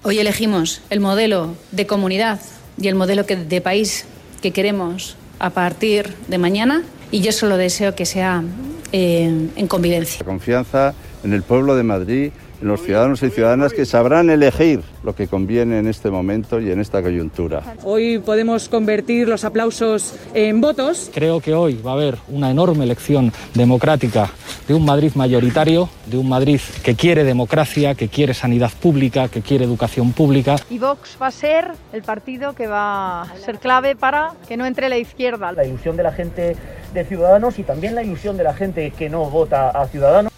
[0.02, 2.40] Hoy elegimos el modelo de comunidad
[2.80, 4.06] y el modelo que, de país
[4.40, 8.42] que queremos a partir de mañana y yo solo deseo que sea
[8.92, 10.24] eh, en convivencia.
[10.24, 10.94] Confianza
[11.24, 15.78] en el pueblo de Madrid, los ciudadanos y ciudadanas que sabrán elegir lo que conviene
[15.78, 17.62] en este momento y en esta coyuntura.
[17.84, 21.10] Hoy podemos convertir los aplausos en votos.
[21.14, 24.30] Creo que hoy va a haber una enorme elección democrática
[24.68, 29.42] de un Madrid mayoritario, de un Madrid que quiere democracia, que quiere sanidad pública, que
[29.42, 30.56] quiere educación pública.
[30.70, 34.66] Y Vox va a ser el partido que va a ser clave para que no
[34.66, 35.52] entre la izquierda.
[35.52, 36.56] La ilusión de la gente
[36.92, 40.32] de Ciudadanos y también la ilusión de la gente que no vota a Ciudadanos.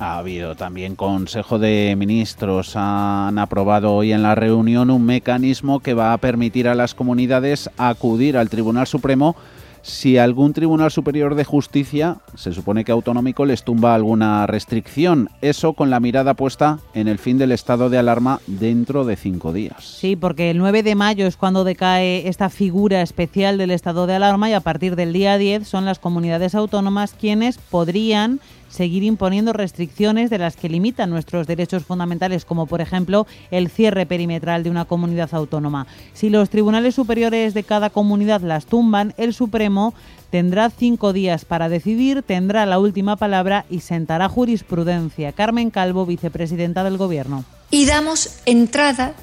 [0.00, 2.74] Ha habido también Consejo de Ministros.
[2.74, 7.68] Han aprobado hoy en la reunión un mecanismo que va a permitir a las comunidades
[7.76, 9.36] acudir al Tribunal Supremo
[9.82, 15.30] si algún Tribunal Superior de Justicia, se supone que autonómico, les tumba alguna restricción.
[15.40, 19.52] Eso con la mirada puesta en el fin del estado de alarma dentro de cinco
[19.52, 19.84] días.
[19.84, 24.16] Sí, porque el 9 de mayo es cuando decae esta figura especial del estado de
[24.16, 29.52] alarma y a partir del día 10 son las comunidades autónomas quienes podrían seguir imponiendo
[29.52, 34.70] restricciones de las que limitan nuestros derechos fundamentales, como por ejemplo el cierre perimetral de
[34.70, 35.86] una comunidad autónoma.
[36.14, 39.92] Si los tribunales superiores de cada comunidad las tumban, el Supremo
[40.30, 45.32] tendrá cinco días para decidir, tendrá la última palabra y sentará jurisprudencia.
[45.32, 47.44] Carmen Calvo, vicepresidenta del Gobierno.
[47.70, 49.14] Y damos entrada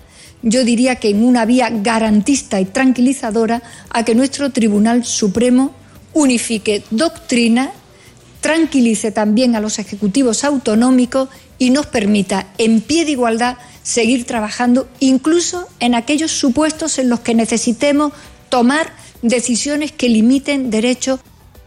[0.42, 5.72] yo diría que en una vía garantista y tranquilizadora a que nuestro Tribunal Supremo
[6.14, 7.72] unifique doctrina
[8.42, 14.88] tranquilice también a los ejecutivos autonómicos y nos permita, en pie de igualdad, seguir trabajando,
[15.00, 18.14] incluso en aquellos supuestos en los que necesitemos
[18.50, 21.20] tomar decisiones que limiten derechos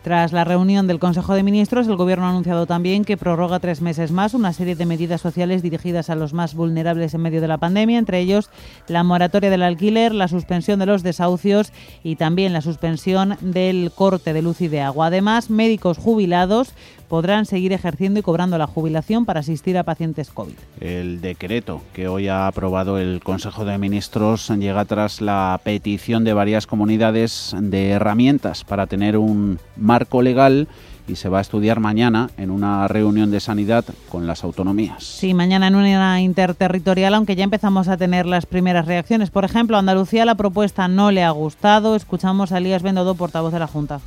[0.03, 3.83] Tras la reunión del Consejo de Ministros, el Gobierno ha anunciado también que prorroga tres
[3.83, 7.49] meses más una serie de medidas sociales dirigidas a los más vulnerables en medio de
[7.49, 8.49] la pandemia, entre ellos
[8.89, 14.33] la moratoria del alquiler, la suspensión de los desahucios y también la suspensión del corte
[14.33, 15.09] de luz y de agua.
[15.09, 16.73] Además, médicos jubilados
[17.11, 20.55] podrán seguir ejerciendo y cobrando la jubilación para asistir a pacientes COVID.
[20.81, 26.33] El decreto que hoy ha aprobado el Consejo de Ministros llega tras la petición de
[26.33, 29.59] varias comunidades de herramientas para tener un
[29.91, 30.69] marco legal
[31.09, 35.03] y se va a estudiar mañana en una reunión de sanidad con las autonomías.
[35.03, 39.31] Sí, mañana en una interterritorial, aunque ya empezamos a tener las primeras reacciones.
[39.31, 41.97] Por ejemplo, a Andalucía la propuesta no le ha gustado.
[41.97, 44.01] Escuchamos a Elías Bendodo, portavoz de la Junta.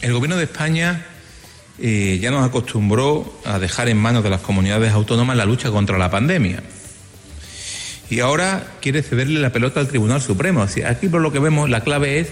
[0.00, 1.04] El Gobierno de España
[1.80, 5.98] eh, ya nos acostumbró a dejar en manos de las comunidades autónomas la lucha contra
[5.98, 6.62] la pandemia.
[8.08, 10.62] Y ahora quiere cederle la pelota al Tribunal Supremo.
[10.62, 12.28] Aquí por lo que vemos la clave es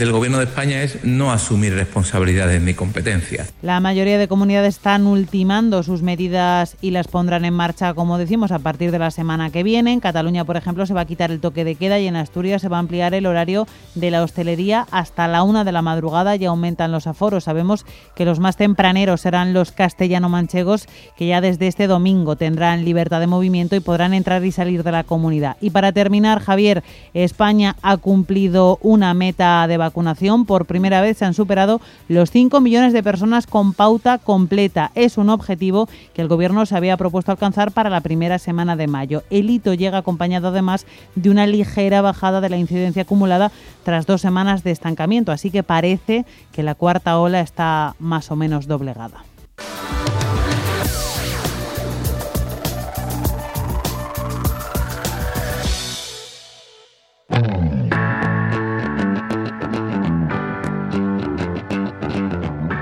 [0.00, 3.52] del Gobierno de España es no asumir responsabilidades ni competencias.
[3.60, 8.50] La mayoría de comunidades están ultimando sus medidas y las pondrán en marcha, como decimos,
[8.50, 9.92] a partir de la semana que viene.
[9.92, 12.62] En Cataluña, por ejemplo, se va a quitar el toque de queda y en Asturias
[12.62, 16.34] se va a ampliar el horario de la hostelería hasta la una de la madrugada
[16.34, 17.44] y aumentan los aforos.
[17.44, 17.84] Sabemos
[18.14, 20.86] que los más tempraneros serán los castellano-manchegos,
[21.18, 24.92] que ya desde este domingo tendrán libertad de movimiento y podrán entrar y salir de
[24.92, 25.58] la comunidad.
[25.60, 26.82] Y para terminar, Javier,
[27.12, 30.46] España ha cumplido una meta de vacunación vacunación.
[30.46, 34.92] Por primera vez se han superado los 5 millones de personas con pauta completa.
[34.94, 38.86] Es un objetivo que el Gobierno se había propuesto alcanzar para la primera semana de
[38.86, 39.24] mayo.
[39.30, 40.86] El hito llega acompañado además
[41.16, 43.50] de una ligera bajada de la incidencia acumulada
[43.84, 45.32] tras dos semanas de estancamiento.
[45.32, 49.24] Así que parece que la cuarta ola está más o menos doblegada.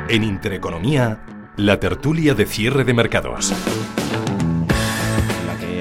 [0.09, 1.21] En Intereconomía,
[1.57, 3.55] la tertulia de cierre de mercados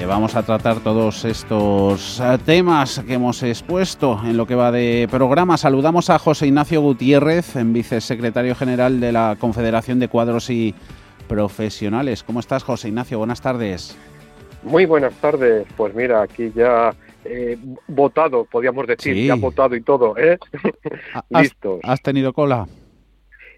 [0.08, 5.06] vamos a tratar todos estos eh, temas que hemos expuesto en lo que va de
[5.10, 5.58] programa.
[5.58, 10.74] Saludamos a José Ignacio Gutiérrez, en vicesecretario general de la Confederación de Cuadros y
[11.28, 12.22] Profesionales.
[12.22, 13.18] ¿Cómo estás, José Ignacio?
[13.18, 13.96] Buenas tardes.
[14.62, 15.66] Muy buenas tardes.
[15.76, 20.38] Pues mira, aquí ya eh, votado, podríamos decir, ya votado y todo, ¿eh?
[21.28, 21.80] Listos.
[21.82, 22.66] ¿Has tenido cola?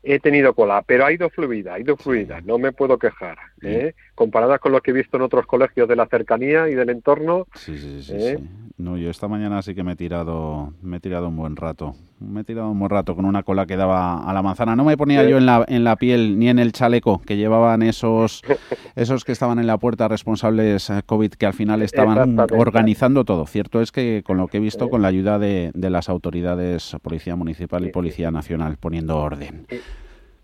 [0.03, 3.39] He tenido cola, pero ha ido fluida, ha ido fluida, no me puedo quejar.
[3.63, 3.95] ¿eh?
[4.21, 7.47] Comparada con lo que he visto en otros colegios de la cercanía y del entorno.
[7.55, 8.39] Sí, sí, sí, ¿eh?
[8.77, 11.95] No, yo esta mañana sí que me he tirado, me he tirado un buen rato.
[12.19, 14.77] Me he tirado un buen rato con una cola que daba a la manzana.
[14.77, 17.81] No me ponía yo en la, en la piel ni en el chaleco que llevaban
[17.81, 18.43] esos,
[18.95, 23.47] esos que estaban en la puerta responsables eh, COVID que al final estaban organizando todo.
[23.47, 26.95] Cierto es que con lo que he visto, con la ayuda de, de las autoridades,
[27.01, 29.65] Policía Municipal y Policía Nacional, poniendo orden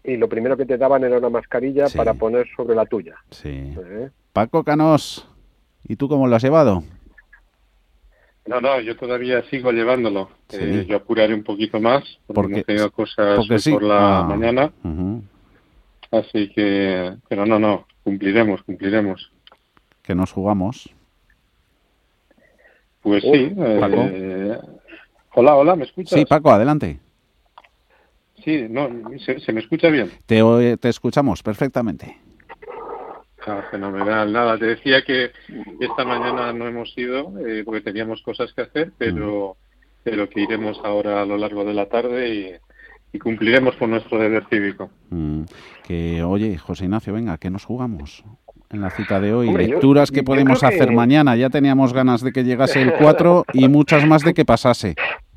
[0.06, 3.16] y lo primero que te daban era una mascarilla para poner sobre la tuya.
[3.30, 3.48] Sí.
[3.50, 4.10] ¿Eh?
[4.32, 5.28] Paco Canos,
[5.86, 6.84] ¿y tú cómo lo has llevado?
[8.46, 10.30] No, no, yo todavía sigo llevándolo.
[10.52, 14.22] Eh, yo apuraré un poquito más porque, no tengo cosas por la ah.
[14.22, 14.72] mañana.
[16.12, 19.32] Así que, pero no, no, cumpliremos, cumpliremos.
[20.02, 20.88] Que nos jugamos.
[23.02, 23.52] Pues sí.
[23.56, 24.58] Eh,
[25.34, 26.16] hola, hola, ¿me escuchas?
[26.16, 27.00] Sí, Paco, adelante.
[28.46, 28.88] Sí, no,
[29.18, 30.08] ¿se, me escucha bien?
[30.24, 32.16] Te, te escuchamos perfectamente.
[33.44, 34.32] Ah, fenomenal.
[34.32, 35.32] Nada, te decía que
[35.80, 39.98] esta mañana no hemos ido eh, porque teníamos cosas que hacer, pero, mm.
[40.04, 42.60] pero que iremos ahora a lo largo de la tarde
[43.12, 44.90] y, cumpliremos con nuestro deber cívico.
[45.10, 45.42] Mm.
[45.84, 48.22] Que, oye, José Ignacio, venga, que nos jugamos
[48.70, 49.52] en la cita de hoy.
[49.52, 51.34] Lecturas que podemos hacer mañana.
[51.34, 54.94] Ya teníamos ganas de que llegase el 4 y muchas más de que pasase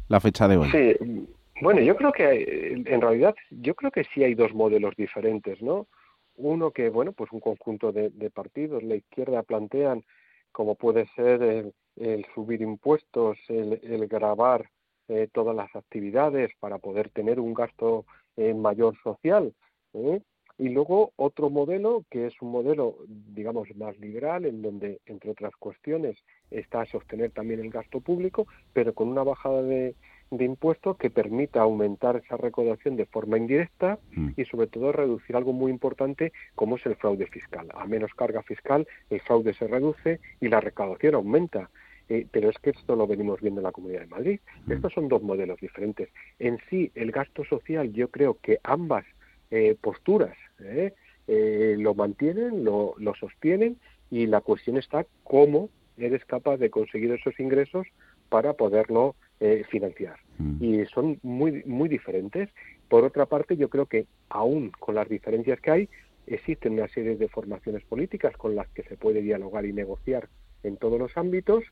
[0.10, 0.70] la fecha de hoy.
[0.72, 1.30] Sí,
[1.62, 5.88] bueno, yo creo que en realidad, yo creo que sí hay dos modelos diferentes, ¿no?
[6.36, 10.03] Uno que, bueno, pues un conjunto de, partidos, la izquierda plantean
[10.51, 14.70] como puede ser el, subir impuestos, el, grabar
[15.10, 18.05] eh, todas las actividades para poder tener un gasto
[18.38, 19.53] eh, mayor social.
[19.93, 20.22] ¿eh?
[20.57, 25.55] Y luego otro modelo que es un modelo, digamos, más liberal, en donde, entre otras
[25.57, 26.18] cuestiones,
[26.51, 29.95] está sostener también el gasto público, pero con una bajada de,
[30.32, 34.30] de impuestos que permita aumentar esa recaudación de forma indirecta mm.
[34.38, 37.67] y sobre todo reducir algo muy importante como es el fraude fiscal.
[37.73, 41.69] A menos carga fiscal el fraude se reduce y la recaudación aumenta.
[42.09, 44.39] Eh, pero es que esto lo venimos viendo en la Comunidad de Madrid.
[44.65, 44.71] Mm.
[44.71, 46.09] Estos son dos modelos diferentes.
[46.39, 49.05] En sí, el gasto social, yo creo que ambas
[49.51, 53.77] eh, posturas eh, lo mantienen, lo, lo sostienen
[54.09, 57.86] y la cuestión está cómo eres capaz de conseguir esos ingresos
[58.30, 60.18] para poderlo eh, financiar.
[60.38, 60.64] Mm.
[60.64, 62.50] Y son muy, muy diferentes
[62.90, 65.90] Por otra parte, yo creo que aún con las diferencias que hay,
[66.28, 70.30] existen una serie de formaciones políticas con las que se puede dialogar y negociar
[70.64, 71.64] en todos los ámbitos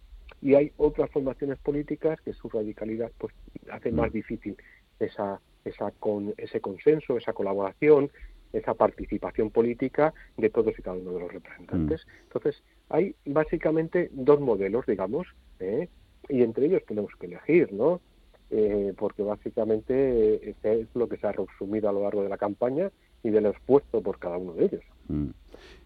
[0.42, 3.34] y hay otras formaciones políticas que su radicalidad pues
[3.72, 4.56] hace más difícil
[5.00, 8.12] esa, esa con, ese consenso, esa colaboración,
[8.54, 12.06] esa participación política de todos y cada uno de los representantes.
[12.06, 12.10] Mm.
[12.24, 15.28] Entonces, hay básicamente dos modelos, digamos,
[15.60, 15.90] ¿eh?
[16.30, 18.02] Y entre ellos tenemos que elegir, ¿no?
[18.50, 22.90] Eh, porque básicamente es lo que se ha resumido a lo largo de la campaña
[23.24, 24.84] y del esfuerzo por cada uno de ellos.
[25.10, 25.30] Mm.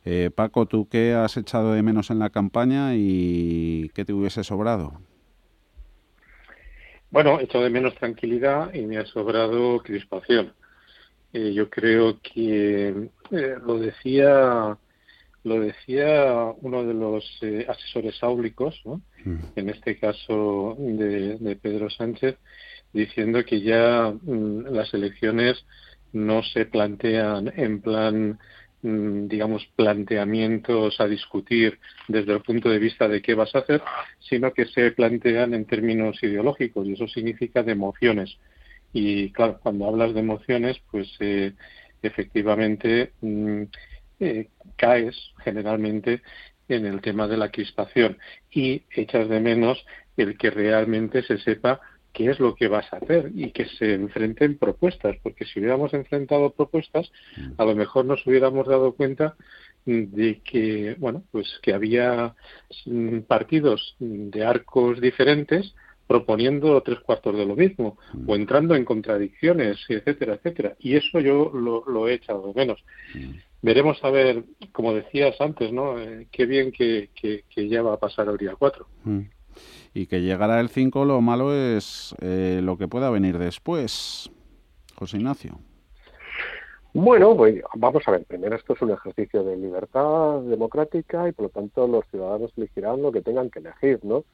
[0.05, 4.43] Eh, Paco, ¿tú qué has echado de menos en la campaña y qué te hubiese
[4.43, 4.93] sobrado?
[7.11, 10.53] Bueno, he echado de menos tranquilidad y me ha sobrado crispación.
[11.33, 14.77] Eh, yo creo que eh, lo decía
[15.43, 19.01] lo decía uno de los eh, asesores áulicos, ¿no?
[19.25, 19.37] Mm.
[19.55, 22.37] en este caso de, Pedro Sánchez,
[22.93, 25.65] diciendo que ya mm, las elecciones
[26.13, 28.39] no se plantean en plan
[28.81, 33.81] mm, digamos, planteamientos a discutir desde el punto de vista de qué vas a hacer,
[34.19, 38.37] sino que se plantean en términos ideológicos y eso significa de emociones.
[38.93, 41.53] Y claro, cuando hablas de emociones, pues eh,
[42.01, 43.13] efectivamente
[44.21, 46.21] eh, caes generalmente
[46.69, 48.17] en el tema de la crispación
[48.49, 51.81] y echas de menos el que realmente se sepa
[52.13, 55.93] qué es lo que vas a hacer y que se enfrenten propuestas, porque si hubiéramos
[55.93, 57.11] enfrentado propuestas,
[57.57, 59.35] a lo mejor nos hubiéramos dado cuenta
[59.85, 62.35] de que, bueno, pues que había
[62.85, 65.73] mm, partidos de arcos diferentes
[66.05, 68.29] proponiendo tres cuartos de lo mismo mm.
[68.29, 70.75] o entrando en contradicciones, etcétera, etcétera.
[70.79, 72.83] Y eso yo lo, he echado de menos.
[73.61, 73.65] Mm.
[73.65, 75.99] Veremos a ver, como decías antes, ¿no?
[75.99, 77.09] Eh, qué bien que,
[77.55, 78.85] ya va a pasar el día 4.
[79.03, 79.19] Mm.
[79.93, 84.31] Y que llegará el 5, lo malo es eh, lo que pueda venir después.
[84.95, 85.59] José Ignacio.
[86.93, 88.25] Bueno, pues vamos a ver.
[88.25, 93.01] Primero, esto es un ejercicio de libertad democrática y por lo tanto los ciudadanos elegirán
[93.01, 94.25] lo que tengan que elegir, ¿no?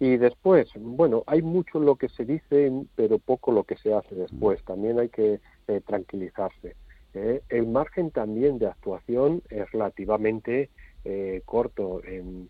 [0.00, 4.14] Y después, bueno, hay mucho lo que se dice, pero poco lo que se hace
[4.16, 4.62] después.
[4.64, 6.74] También hay que eh, tranquilizarse.
[7.14, 7.42] ¿Eh?
[7.48, 10.70] El margen también de actuación es relativamente
[11.04, 12.48] eh, corto en,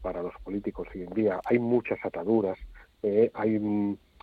[0.00, 1.40] para los políticos hoy en día.
[1.44, 2.58] Hay muchas ataduras,
[3.34, 3.58] hay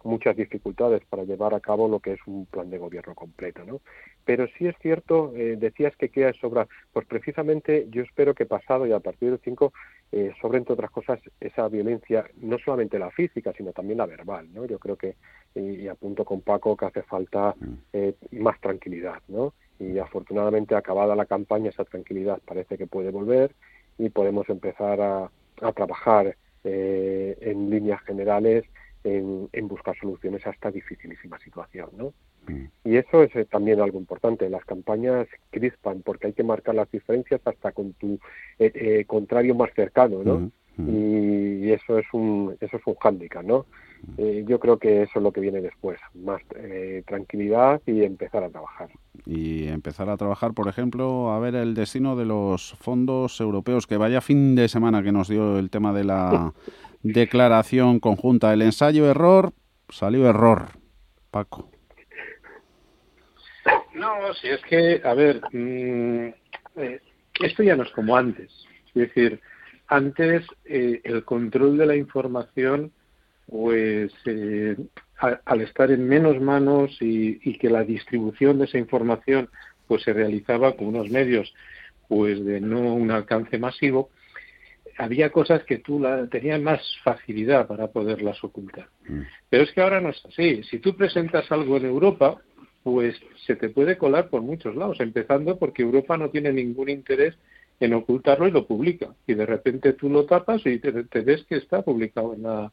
[0.04, 3.82] muchas dificultades para llevar a cabo lo que es un plan de gobierno completo, ¿no?
[4.26, 8.86] Pero sí es cierto, eh, decías que queda sobra, pues precisamente yo espero que pasado
[8.86, 9.74] y a partir del 5
[10.12, 14.54] eh, sobre entre otras cosas esa violencia, no solamente la física, sino también la verbal,
[14.54, 14.66] ¿no?
[14.66, 15.16] Yo creo que,
[15.56, 17.74] y, apunto con Paco, que hace falta mm.
[17.94, 19.54] eh, más tranquilidad, ¿no?
[19.80, 23.56] Y afortunadamente acabada la campaña esa tranquilidad parece que puede volver
[23.98, 25.32] y podemos empezar a,
[25.62, 28.66] a trabajar eh, en líneas generales
[29.04, 32.14] en, buscar soluciones a esta dificilísima situación, ¿no?
[32.48, 32.66] Mm.
[32.84, 34.50] Y eso es eh, también algo importante.
[34.50, 38.20] Las campañas crispan porque hay que marcar las diferencias hasta con tu
[38.58, 40.40] eh, eh, contrario más cercano, ¿no?
[40.40, 40.90] Mm, mm.
[40.90, 43.66] Y, eso es un eso es un hándicap, ¿no?
[44.18, 46.42] yo creo que eso es lo que viene después, más
[47.06, 48.90] tranquilidad y empezar a trabajar.
[49.26, 53.98] Y empezar a trabajar, por ejemplo, a ver el destino de los fondos europeos, que
[53.98, 56.54] vaya fin de semana que nos dio el tema de la
[57.02, 58.54] declaración conjunta.
[58.54, 59.54] El ensayo error,
[59.90, 60.70] salió error.
[61.32, 61.70] Paco.
[63.94, 66.34] No, si es que, a ver, mm,
[66.78, 67.02] eh,
[67.42, 68.52] esto ya no es como antes.
[68.88, 69.40] Es decir,
[69.88, 72.92] antes eh, el control de la información,
[73.48, 74.78] pues eh,
[75.46, 79.50] al estar en menos manos y, y, que la distribución de esa información
[79.88, 81.54] pues se realizaba con unos medios
[82.08, 84.10] pues de no un alcance masivo,
[85.00, 88.90] había cosas que tú la, tenías más facilidad para poderlas ocultar.
[89.08, 89.22] Mm.
[89.50, 90.62] Pero es que ahora no es así.
[90.64, 92.42] Si tú presentas algo en Europa,
[92.84, 97.36] pues se te puede colar por muchos lados, empezando porque Europa no tiene ningún interés
[97.80, 99.16] en ocultarlo y lo publica.
[99.26, 102.72] Y de repente tú lo tapas y te, ves que está publicado en la,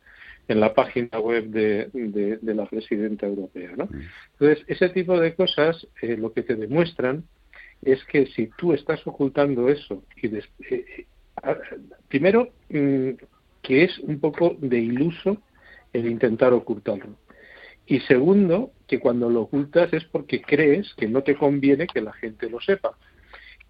[0.48, 3.70] en la página web de, de, la presidenta europea.
[3.76, 3.84] ¿no?
[3.84, 4.00] Mm.
[4.32, 7.22] Entonces, ese tipo de cosas eh, lo que te demuestran
[7.82, 11.06] es que si tú estás ocultando eso y eh,
[12.08, 13.10] primero, mm,
[13.62, 15.38] que es un poco de iluso
[15.92, 17.16] el intentar ocultarlo.
[17.86, 22.12] Y segundo, que cuando lo ocultas es porque crees que no te conviene que la
[22.12, 22.96] gente lo sepa.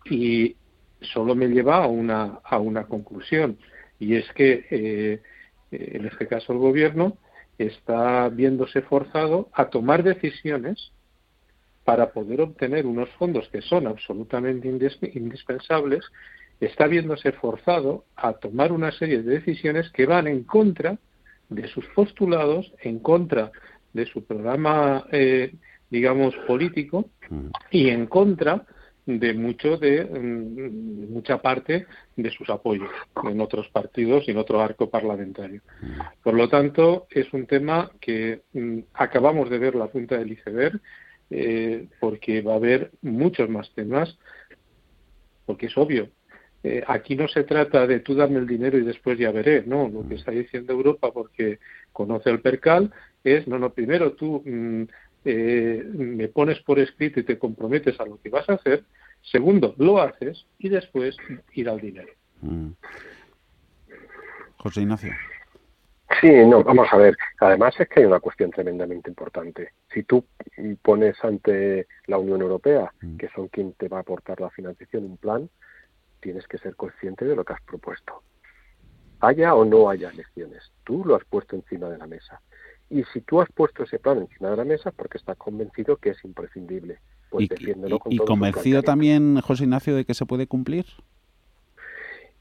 [0.05, 0.57] Y
[1.01, 3.59] solo me lleva a una, a una conclusión,
[3.99, 5.23] y es que eh,
[5.71, 7.17] en este caso el gobierno
[7.59, 10.93] está viéndose forzado a tomar decisiones
[11.85, 14.69] para poder obtener unos fondos que son absolutamente
[15.15, 16.05] indispensables
[16.61, 20.99] está viéndose forzado a tomar una serie de decisiones que van en contra
[21.49, 23.53] de sus postulados, en contra
[23.93, 25.53] de su programa eh,
[25.91, 27.11] digamos, político
[27.71, 28.65] y en contra
[29.07, 31.87] de mucho de mm, mucha parte
[32.17, 32.91] de sus apoyos
[33.25, 35.63] en otros partidos y en otro arco parlamentario.
[36.25, 40.81] Por lo tanto, es un tema que mm, acabamos de ver la punta del iceberg
[41.31, 44.19] eh, porque va a haber muchos más temas,
[45.45, 46.09] porque es obvio.
[46.69, 49.89] Eh, aquí no se trata de tú dame el dinero y después ya veré, no.
[49.89, 51.61] Lo que está diciendo Europa, porque
[51.93, 52.93] conoce el percal,
[53.23, 54.83] es no, no, primero tú mm,
[55.27, 58.83] eh, me pones por escrito y te comprometes a lo que vas a hacer,
[59.23, 61.17] segundo, lo haces y después
[61.53, 62.13] ir al dinero.
[62.41, 62.71] Mm.
[64.57, 65.13] José Ignacio.
[66.21, 67.17] Sí, no, vamos a ver.
[67.39, 69.71] Además es que hay una cuestión tremendamente importante.
[69.95, 70.25] Si tú
[70.83, 73.19] pones ante la Unión Europea, mm.
[73.19, 75.49] que son quien te va a aportar la financiación, un plan,
[76.21, 78.23] tienes que ser consciente de lo que has propuesto.
[79.21, 82.41] Haya o no haya elecciones, tú lo has puesto encima de la mesa.
[82.89, 86.11] Y si tú has puesto ese plan encima de la mesa porque estás convencido que
[86.11, 86.99] es imprescindible,
[87.31, 90.87] pues y, y, convencido también, José Ignacio, de que se puede cumplir.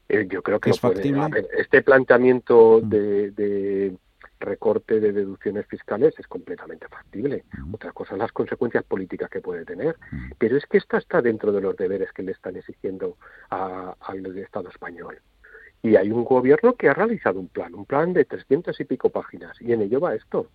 [0.08, 1.20] Eh, yo creo que es factible.
[1.58, 2.88] este planteamiento mm.
[2.88, 3.96] de,
[4.40, 7.44] recorte de deducciones fiscales es completamente factible.
[7.58, 7.74] Mm.
[7.74, 9.96] Otra cosa las consecuencias políticas que puede tener.
[10.10, 10.32] Mm.
[10.38, 13.16] Pero es que esta está dentro de los deberes que le están exigiendo
[13.50, 15.18] al Estado español.
[15.82, 19.10] Y hay un gobierno que ha realizado un plan, un plan de 300 y pico
[19.10, 20.50] páginas, y en ello va esto.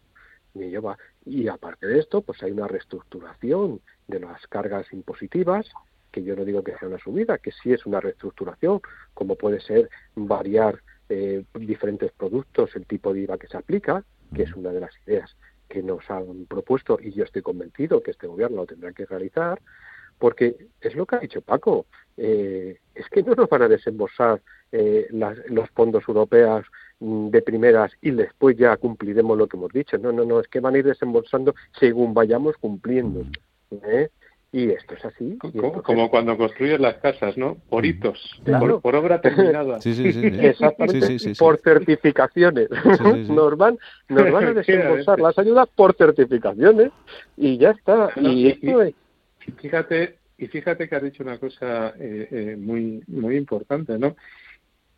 [0.54, 0.98] Y, ello va.
[1.26, 5.72] y aparte de esto, pues hay una reestructuración de las cargas impositivas,
[6.12, 8.82] que yo no digo que sea una subida, que sí es una reestructuración,
[9.14, 10.82] como puede ser variar
[11.12, 14.04] eh, diferentes productos, el tipo de IVA que se aplica,
[14.34, 15.36] que es una de las ideas
[15.68, 19.62] que nos han propuesto y yo estoy convencido que este gobierno lo tendrá que realizar,
[20.18, 21.86] porque es lo que ha dicho Paco,
[22.16, 24.42] eh, es que no nos van a desembolsar
[24.72, 26.66] eh, los fondos europeos
[27.00, 29.98] mm, de primeras y después ya cumpliremos lo que hemos dicho.
[29.98, 33.26] No, no, no, es que van a ir desembolsando según vayamos cumpliendo.
[33.84, 34.10] ¿eh?
[34.54, 35.38] Y esto es así.
[35.84, 37.56] Como, cuando construyes las casas, ¿no?
[37.70, 38.42] Por hitos,
[38.82, 39.80] por, obra terminada.
[39.80, 40.26] Sí, sí, sí.
[40.42, 42.68] Exactamente, por certificaciones.
[43.30, 43.80] Nos, van,
[44.10, 46.92] nos van a desembolsar las ayudas por certificaciones
[47.38, 48.10] y ya está.
[48.18, 48.54] y,
[49.58, 54.18] fíjate, y fíjate que has dicho una cosa eh, eh, muy, muy importante, ¿no?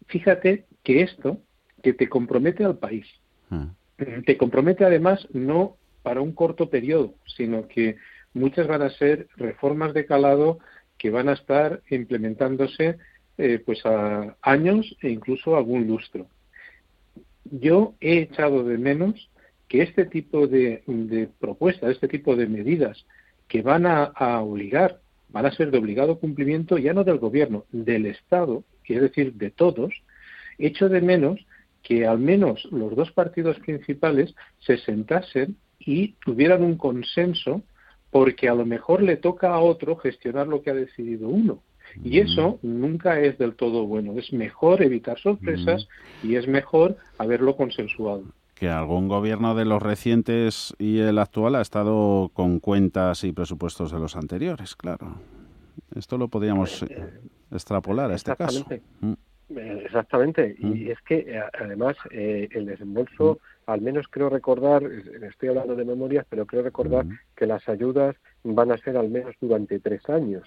[0.08, 1.38] Fíjate que esto,
[1.84, 3.06] que te compromete al país,
[3.52, 3.68] ah.
[4.26, 7.98] te compromete además no para un corto periodo, sino que
[8.34, 10.60] muchas van a ser reformas de calado
[10.98, 12.98] que van a estar implementándose
[13.38, 16.28] eh, pues a años e incluso algún lustro.
[17.46, 19.30] Yo he echado de menos
[19.68, 20.84] que este tipo de,
[21.40, 23.06] propuestas, este tipo de medidas
[23.48, 24.12] que van a,
[24.42, 29.34] obligar, van a ser de obligado cumplimiento ya no del gobierno, del Estado, es decir,
[29.34, 29.92] de todos,
[30.58, 31.40] echo de menos
[31.82, 37.64] que al menos los dos partidos principales se sentasen y tuvieran un consenso
[38.14, 41.64] porque a lo mejor le toca a otro gestionar lo que ha decidido uno.
[42.04, 44.14] Y eso nunca es del todo bueno.
[44.18, 45.88] Es mejor evitar sorpresas
[46.24, 48.24] y es mejor haberlo consensuado.
[48.54, 53.92] Que algún gobierno de los recientes y el actual ha estado con cuentas y presupuestos
[53.92, 55.16] de los anteriores, claro.
[55.96, 57.20] Esto lo podríamos eh,
[57.52, 58.66] extrapolar a este caso.
[59.50, 59.58] Mm.
[59.86, 60.56] Exactamente.
[60.58, 66.26] Y es que además eh, el desembolso al menos creo recordar, estoy hablando de memorias,
[66.30, 70.44] pero creo recordar que las ayudas van a ser al menos durante tres años.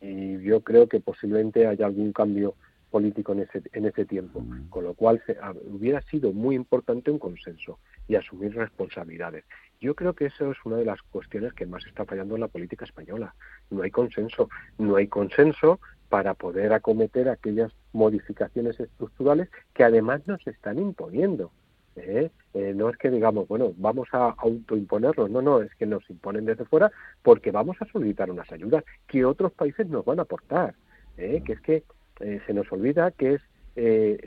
[0.00, 2.54] Y yo creo que posiblemente haya algún cambio
[2.90, 5.22] político en ese, en ese tiempo, con lo cual
[5.64, 7.78] hubiera sido muy importante un consenso
[8.08, 9.44] y asumir responsabilidades.
[9.80, 12.48] Yo creo que eso es una de las cuestiones que más está fallando en la
[12.48, 13.34] política española.
[13.70, 15.78] No hay consenso, no hay consenso
[16.08, 21.50] para poder acometer aquellas modificaciones estructurales que además nos están imponiendo.
[21.96, 22.30] ¿eh?
[22.54, 26.44] Eh, no es que digamos, bueno, vamos a autoimponerlo, no, no, es que nos imponen
[26.44, 26.90] desde fuera
[27.22, 30.74] porque vamos a solicitar unas ayudas que otros países nos van a aportar,
[31.16, 31.42] ¿eh?
[31.44, 31.84] que es que
[32.18, 33.42] se nos olvida que es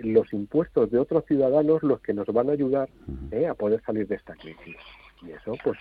[0.02, 2.90] los impuestos de otros ciudadanos los que nos van a ayudar
[3.50, 4.78] a poder salir de esta crisis.
[5.22, 5.78] Y eso, pues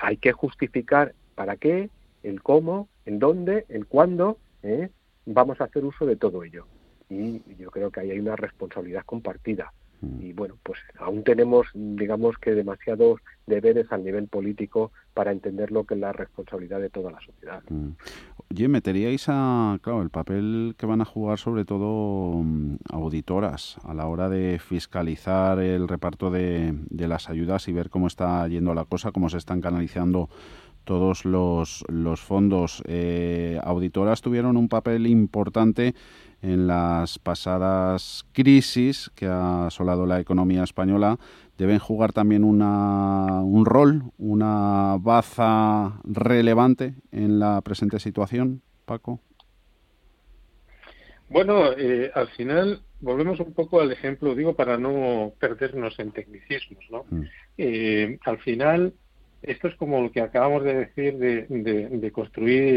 [0.00, 1.90] hay que justificar para qué,
[2.22, 4.38] el cómo, el dónde, el cuándo,
[5.28, 6.66] vamos a hacer uso de todo ello.
[7.10, 9.72] Y yo creo que ahí hay una responsabilidad compartida.
[10.00, 10.22] Mm.
[10.22, 15.84] Y bueno, pues aún tenemos, digamos que demasiados deberes al nivel político para entender lo
[15.84, 17.62] que es la responsabilidad de toda la sociedad.
[17.68, 17.90] Mm.
[18.50, 23.94] Oye, meteríais a, claro, el papel que van a jugar sobre todo mm, auditoras a
[23.94, 28.74] la hora de fiscalizar el reparto de, de las ayudas y ver cómo está yendo
[28.74, 30.28] la cosa, cómo se están canalizando
[30.88, 32.82] todos los, los fondos.
[32.86, 35.94] Eh, auditoras tuvieron un papel importante
[36.40, 41.18] en las pasadas crisis que ha asolado la economía española.
[41.58, 49.20] Deben jugar también una, un rol, una baza relevante en la presente situación, Paco.
[51.28, 56.86] Bueno, eh, al final volvemos un poco al ejemplo, digo, para no perdernos en tecnicismos,
[56.90, 57.04] ¿no?
[57.10, 57.22] Mm.
[57.58, 58.94] Eh, al final,
[59.42, 62.74] esto es como lo que acabamos de decir de, construir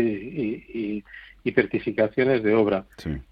[0.74, 1.03] y,
[1.53, 2.86] certificaciones de obra.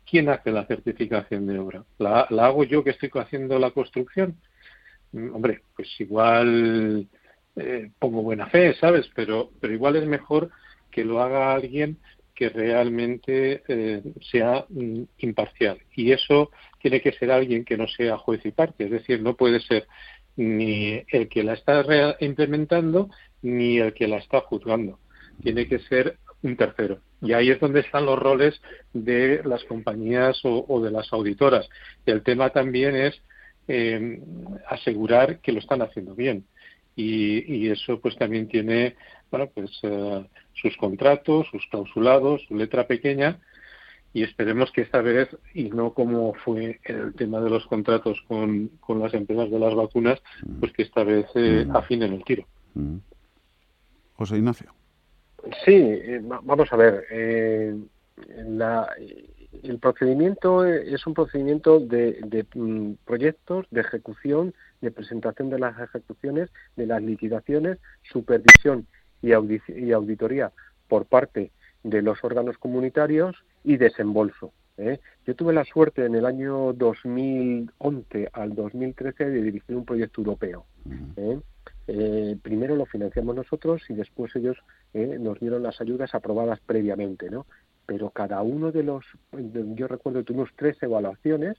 [0.09, 1.83] ¿Quién hace la certificación de obra?
[1.99, 4.35] ¿La, hago yo que estoy haciendo la construcción?
[5.11, 7.07] Mm, hombre, pues igual
[7.55, 9.09] eh, pongo buena fe, ¿sabes?
[9.15, 10.49] Pero, pero igual es mejor
[10.91, 11.97] que lo haga alguien
[12.39, 14.01] que realmente eh,
[14.31, 15.79] sea mm, imparcial.
[15.93, 16.51] Y eso
[16.81, 19.87] tiene que ser alguien que no sea juez y parte, es decir, no puede ser
[20.35, 21.83] ni el que la está
[22.19, 23.09] implementando
[23.41, 24.99] ni el que la está juzgando.
[25.41, 26.99] Tiene que ser un tercero.
[27.21, 28.61] Y ahí es donde están los roles
[28.93, 31.67] de las compañías o, de las auditoras.
[32.05, 33.21] el tema también es
[33.67, 34.21] eh,
[34.67, 36.45] asegurar que lo están haciendo bien.
[36.95, 38.95] Y, y, eso pues también tiene
[39.31, 43.39] bueno pues eh, sus contratos, sus clausulados, su letra pequeña
[44.13, 48.69] y esperemos que esta vez, y no como fue el tema de los contratos con,
[48.79, 50.21] con las empresas de las vacunas,
[50.59, 51.75] pues que esta vez eh, mm.
[51.75, 52.45] afinen el tiro.
[52.73, 52.97] Mm.
[54.15, 54.73] José Ignacio.
[55.63, 57.05] Sí, eh, vamos a ver.
[57.11, 57.75] Eh,
[59.63, 65.79] el procedimiento es un procedimiento de, de mm, proyectos, de ejecución, de presentación de las
[65.79, 68.87] ejecuciones, de las liquidaciones, supervisión
[69.21, 70.51] y, auditoría
[70.87, 71.51] por parte
[71.83, 74.53] de los órganos comunitarios y desembolso.
[74.77, 74.99] ¿eh?
[75.25, 80.65] Yo tuve la suerte en el año 2011 al 2013 de dirigir un proyecto europeo.
[81.17, 81.39] ¿eh?
[81.87, 84.57] Eh, primero lo financiamos nosotros y después ellos
[84.93, 87.45] nos dieron las ayudas aprobadas previamente, ¿no?
[87.85, 91.57] Pero cada uno de los, yo recuerdo que tuvimos tres evaluaciones,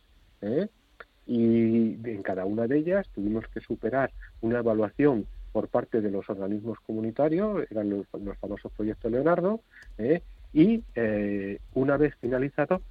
[1.26, 6.28] y en cada una de ellas tuvimos que superar una evaluación por parte de los
[6.28, 8.06] organismos comunitarios, eran los,
[8.38, 9.60] famosos proyectos Leonardo,
[9.98, 10.22] ¿eh?
[10.52, 12.82] Y eh, una vez finalizado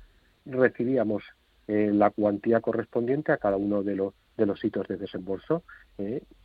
[0.46, 1.24] recibíamos
[1.68, 5.64] eh, la cuantía correspondiente a cada uno de los de los sitios de desembolso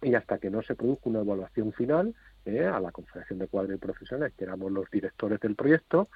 [0.03, 2.12] y hasta que no se produjo una evaluación final
[2.45, 6.09] a la Confederación de Cuadros Profesionales, que éramos los directores del proyecto,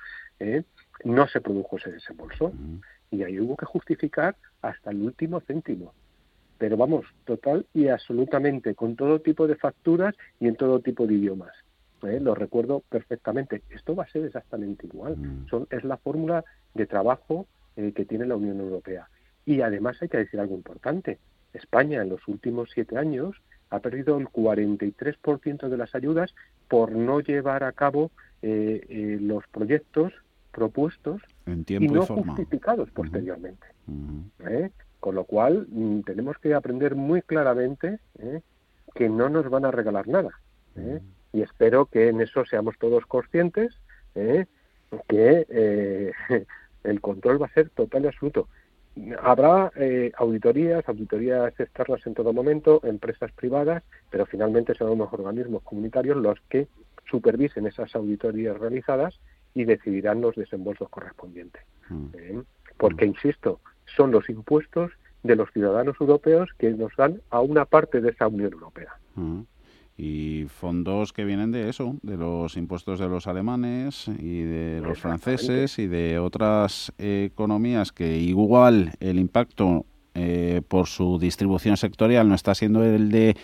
[1.04, 2.52] no se produjo ese desembolso.
[3.12, 5.94] Y ahí hubo que justificar hasta el último céntimo
[6.58, 11.14] pero vamos, total y absolutamente, con todo tipo de facturas y en todo tipo de
[11.14, 11.52] idiomas.
[12.04, 12.20] ¿Eh?
[12.20, 13.62] Lo recuerdo perfectamente.
[13.70, 15.16] Esto va a ser exactamente igual.
[15.16, 15.48] Mm.
[15.48, 16.44] Son, es la fórmula
[16.74, 17.46] de trabajo
[17.76, 19.08] eh, que tiene la Unión Europea.
[19.44, 21.18] Y además hay que decir algo importante.
[21.52, 23.36] España en los últimos siete años
[23.70, 26.34] ha perdido el 43% de las ayudas
[26.68, 28.10] por no llevar a cabo
[28.42, 30.12] eh, los proyectos
[30.52, 33.66] propuestos y no justificados posteriormente.
[35.00, 38.40] Con lo cual, mm, tenemos que aprender muy claramente ¿eh?
[38.94, 40.30] que no nos van a regalar nada.
[40.76, 41.00] ¿eh?
[41.32, 43.74] Y espero que en eso seamos todos conscientes,
[44.14, 44.46] ¿eh?
[45.08, 46.12] que
[46.84, 48.48] el control va a ser total y absoluto.
[49.22, 49.70] Habrá
[50.16, 56.40] auditorías, auditorías externas en todo momento, empresas privadas, pero finalmente serán unos organismos comunitarios los
[56.48, 56.66] que
[57.08, 59.20] supervisen esas auditorías realizadas
[59.54, 61.62] y decidirán los desembolsos correspondientes.
[62.76, 63.60] Porque, insisto,
[63.96, 68.28] son los impuestos de los ciudadanos europeos que nos dan a una parte de esa
[68.28, 68.94] Unión Europea.
[69.16, 69.40] Mm.
[70.00, 75.00] Y fondos que vienen de eso, de los impuestos de los alemanes y de los
[75.00, 79.84] franceses y de otras economías que igual el impacto
[80.14, 83.36] eh, por su distribución sectorial no está siendo el de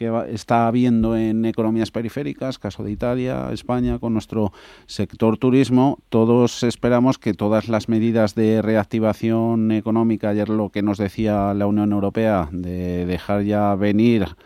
[0.00, 4.50] que está habiendo en economías periféricas, caso de Italia, España, con nuestro
[4.86, 5.98] sector turismo.
[6.08, 11.66] Todos esperamos que todas las medidas de reactivación económica, ayer lo que nos decía la
[11.66, 14.36] Unión Europea, de dejar ya venir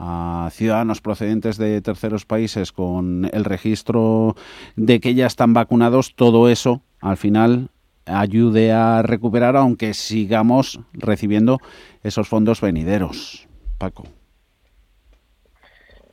[0.00, 4.36] a ciudadanos procedentes de terceros países con el registro
[4.76, 7.70] de que ya están vacunados, todo eso al final
[8.06, 11.58] ayude a recuperar, aunque sigamos recibiendo
[12.04, 13.48] esos fondos venideros.
[13.76, 14.04] Paco.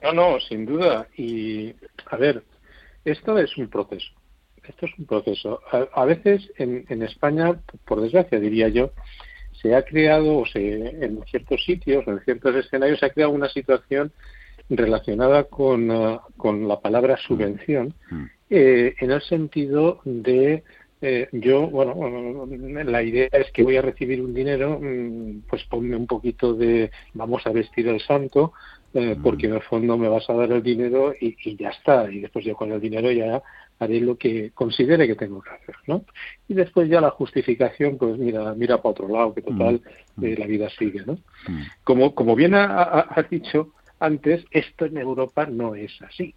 [0.01, 1.07] No, no, sin duda.
[1.15, 1.73] Y,
[2.07, 2.43] a ver,
[3.05, 4.11] esto es un proceso.
[4.67, 5.61] Esto es un proceso.
[5.93, 8.91] A, veces en, en, España, por desgracia diría yo,
[9.65, 13.49] se ha creado, o se, en ciertos sitios, en ciertos escenarios, se ha creado una
[13.49, 14.11] situación
[14.69, 18.23] relacionada con, uh, con la palabra subvención, mm.
[18.51, 20.63] eh, en el sentido de
[21.01, 22.47] eh, yo, bueno,
[22.85, 26.91] la idea es que voy a recibir un dinero, mm, pues ponme un poquito de,
[27.15, 28.53] vamos a vestir al santo,
[28.97, 32.21] eh, porque en el fondo me vas a dar el dinero y, ya está, y
[32.21, 33.43] después yo con el dinero ya
[33.77, 36.05] haré lo que considere que tengo que hacer, ¿no?
[36.47, 39.81] Y después ya la justificación, pues mira, mira para otro lado, que total
[40.21, 41.17] eh, la vida sigue, ¿no?
[41.83, 46.33] Como, como bien has dicho antes, esto en Europa no es así.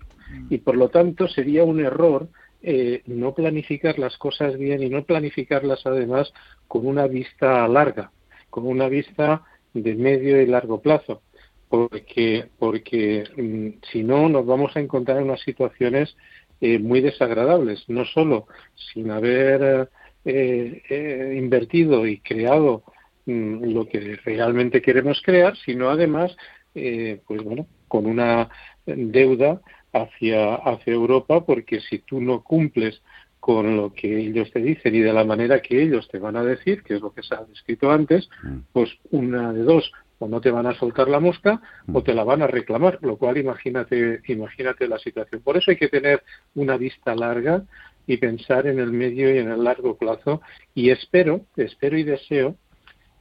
[0.50, 2.28] Y por lo tanto sería un error
[2.60, 6.32] eh, no planificar las cosas bien y no planificarlas además
[6.66, 8.10] con una vista larga,
[8.50, 9.44] con una vista
[9.74, 11.22] de medio y largo plazo
[11.68, 16.16] porque, porque mm, si no nos vamos a encontrar en unas situaciones
[16.60, 18.46] eh, muy desagradables, no solo
[18.92, 19.88] sin haber
[20.24, 22.82] eh, eh, invertido y creado
[23.26, 26.36] mm, lo que realmente queremos crear, sino además,
[26.74, 28.48] pues bueno, con una
[28.86, 29.60] deuda
[29.92, 33.02] hacia, hacia Europa, porque si tú no cumples
[33.40, 36.44] con lo que ellos te dicen y de la manera que ellos te van a
[36.44, 38.58] decir, que es lo que se ha descrito antes, mm.
[38.72, 41.60] pues una de dos, o no te van a soltar la mosca
[41.92, 45.42] o te la van a reclamar, lo cual imagínate, imagínate la situación.
[45.42, 46.22] Por eso hay que tener
[46.54, 47.62] una vista larga
[48.06, 50.40] y pensar en el medio y en el largo plazo.
[50.74, 52.56] Y espero, espero y deseo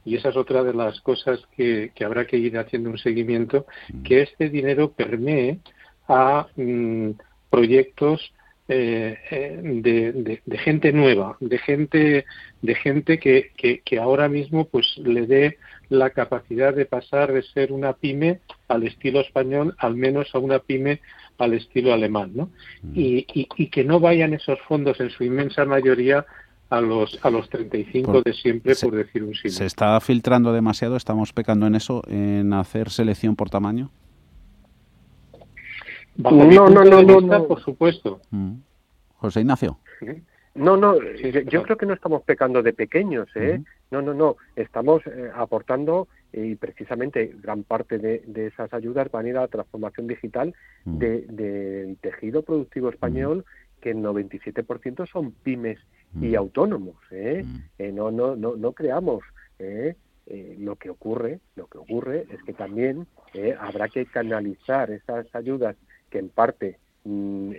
[0.08, 3.66] y esa es otra de las cosas que, habrá que ir haciendo un seguimiento,
[4.04, 5.58] que este dinero permee
[6.08, 7.10] a mm,
[7.50, 8.32] proyectos
[8.68, 12.24] eh, eh, de, gente nueva, de gente,
[12.62, 13.50] de gente que,
[13.84, 15.58] que, ahora mismo pues le dé
[15.88, 20.58] la capacidad de pasar de ser una pyme al estilo español, al menos a una
[20.58, 21.00] pyme
[21.38, 22.50] al estilo alemán, ¿no?
[22.82, 22.92] Mm.
[22.94, 23.26] Y,
[23.56, 26.26] y, que no vayan esos fondos en su inmensa mayoría
[26.70, 29.48] a los a los 35 de siempre, por decir un sí.
[29.48, 30.96] ¿Se está filtrando demasiado?
[30.96, 33.90] ¿Estamos pecando en eso, en hacer selección por tamaño?
[36.16, 38.20] no, no, no, no, por supuesto.
[38.30, 38.54] Mm.
[39.14, 39.78] José Ignacio.
[40.54, 43.60] No, no, yo creo que no estamos pecando de pequeños, ¿eh?
[43.90, 49.28] No, no, no, estamos eh, aportando y precisamente gran parte de, esas ayudas van a
[49.28, 53.44] ir a la transformación digital del tejido productivo español,
[53.80, 55.78] que el 97% son pymes
[56.20, 57.44] y autónomos, ¿eh?
[57.78, 57.92] ¿eh?
[57.92, 59.22] no, no, no, no creamos,
[59.58, 59.94] ¿eh?
[60.58, 63.06] lo que ocurre, lo que ocurre es que también
[63.58, 65.76] habrá que canalizar esas ayudas
[66.10, 67.52] que en parte mm,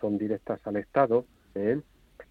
[0.00, 1.26] son directas al Estado,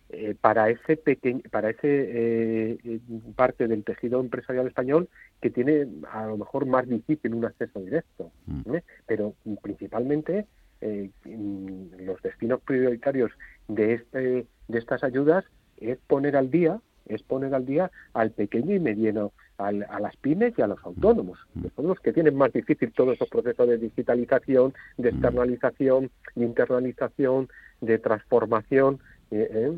[0.09, 2.99] eh, para ese pequeño, para ese eh, eh,
[3.35, 5.09] parte del tejido empresarial español
[5.41, 8.75] que tiene a lo mejor más difícil un acceso directo, mm.
[9.07, 10.45] pero principalmente
[10.81, 13.31] los destinos prioritarios
[13.67, 15.43] de este de estas ayudas
[15.77, 20.53] es poner al día es poner al día al pequeño y mediano, a las pymes
[20.57, 21.63] y a los autónomos, mm.
[21.63, 25.15] que son los que tienen más difícil todos esos procesos de digitalización, de mm.
[25.15, 27.49] externalización, de internalización,
[27.81, 28.99] de transformación.
[29.31, 29.77] Eh,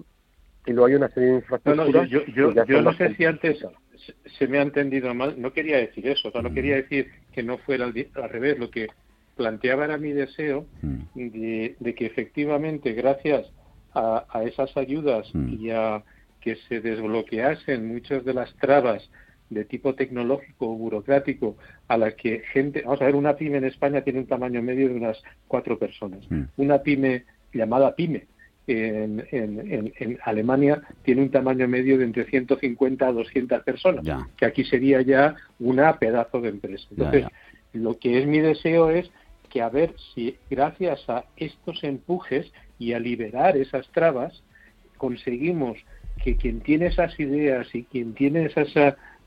[0.67, 2.09] y luego hay una serie de infraestructuras.
[2.09, 3.65] yo, no sé si antes
[4.37, 7.85] se me ha entendido mal, no quería decir eso, no quería decir que no fuera
[7.85, 8.87] al, revés, lo que
[9.35, 10.65] planteaba era mi deseo
[11.15, 13.47] de, que efectivamente, gracias
[13.93, 16.03] a, esas ayudas y a
[16.41, 19.09] que se desbloqueasen muchas de las trabas
[19.49, 21.57] de tipo tecnológico o burocrático
[21.87, 24.89] a las que gente, vamos a ver, una pyme en España tiene un tamaño medio
[24.89, 26.27] de unas cuatro personas.
[26.57, 28.27] Una pyme llamada pyme
[28.67, 34.05] en, Alemania tiene un tamaño medio de entre 150 a 200 personas,
[34.35, 36.87] que aquí sería ya una pedazo de empresa.
[36.91, 37.25] Entonces,
[37.73, 39.09] lo que es mi deseo es
[39.49, 44.43] que a ver si gracias a estos empujes y a liberar esas trabas
[44.97, 45.77] conseguimos
[46.23, 48.75] que quien tiene esas ideas y quien tiene esas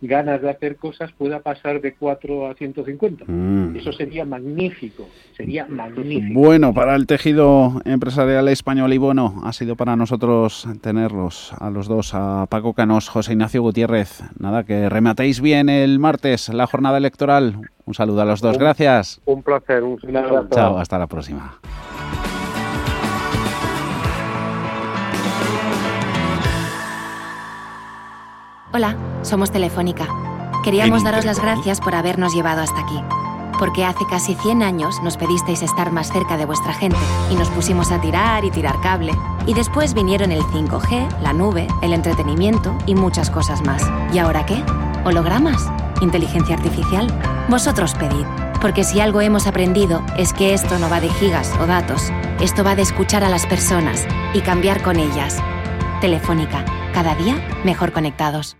[0.07, 3.25] ganas de hacer cosas pueda pasar de 4 a 150.
[3.27, 3.77] Mm.
[3.77, 6.41] Eso sería magnífico, sería magnífico.
[6.41, 11.89] Bueno, para el tejido empresarial español y bueno, ha sido para nosotros tenerlos a los
[11.89, 14.23] dos, a Paco Canos, José Ignacio Gutiérrez.
[14.39, 17.71] Nada, que rematéis bien el martes la jornada electoral.
[17.85, 19.21] Un saludo a los dos, gracias.
[19.25, 20.49] Un placer, un saludo.
[20.51, 21.59] Chao, hasta la próxima.
[28.73, 30.07] Hola, somos Telefónica.
[30.63, 33.01] Queríamos daros las gracias por habernos llevado hasta aquí.
[33.59, 36.97] Porque hace casi 100 años nos pedisteis estar más cerca de vuestra gente
[37.33, 39.13] y nos pusimos a tirar y tirar cable.
[39.45, 43.83] Y después vinieron el 5G, la nube, el entretenimiento y muchas cosas más.
[44.15, 44.63] ¿Y ahora qué?
[45.05, 45.69] ¿Hologramas?
[46.01, 47.09] ¿Inteligencia artificial?
[47.49, 48.25] Vosotros pedid.
[48.61, 52.13] Porque si algo hemos aprendido es que esto no va de gigas o datos.
[52.39, 55.43] Esto va de escuchar a las personas y cambiar con ellas.
[56.01, 56.65] Telefónica.
[56.95, 58.60] Cada día mejor conectados.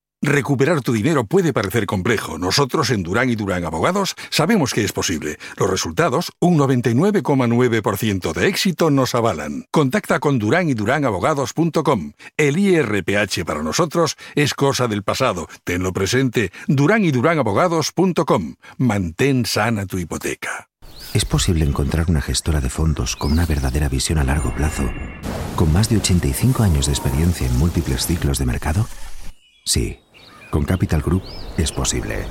[0.23, 2.37] Recuperar tu dinero puede parecer complejo.
[2.37, 5.39] Nosotros en Durán y Durán Abogados sabemos que es posible.
[5.57, 9.65] Los resultados, un 99,9% de éxito, nos avalan.
[9.71, 12.11] Contacta con Durán y Durán Abogados.com.
[12.37, 15.47] El IRPH para nosotros es cosa del pasado.
[15.63, 16.51] Tenlo presente.
[16.67, 18.57] Durán y Durán Abogados.com.
[18.77, 20.69] Mantén sana tu hipoteca.
[21.15, 24.83] ¿Es posible encontrar una gestora de fondos con una verdadera visión a largo plazo,
[25.55, 28.87] con más de 85 años de experiencia en múltiples ciclos de mercado?
[29.65, 29.97] Sí.
[30.51, 31.23] Con Capital Group
[31.57, 32.25] es posible.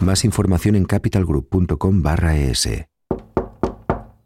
[0.00, 2.93] Más información en capitalgroup.com barra es.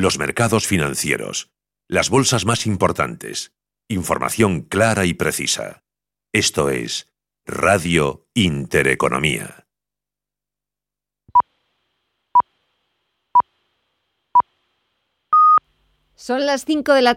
[0.00, 1.50] Los mercados financieros.
[1.88, 3.52] Las bolsas más importantes.
[3.88, 5.82] Información clara y precisa.
[6.32, 7.12] Esto es
[7.44, 9.66] Radio Intereconomía.
[16.14, 17.06] Son las 5 de la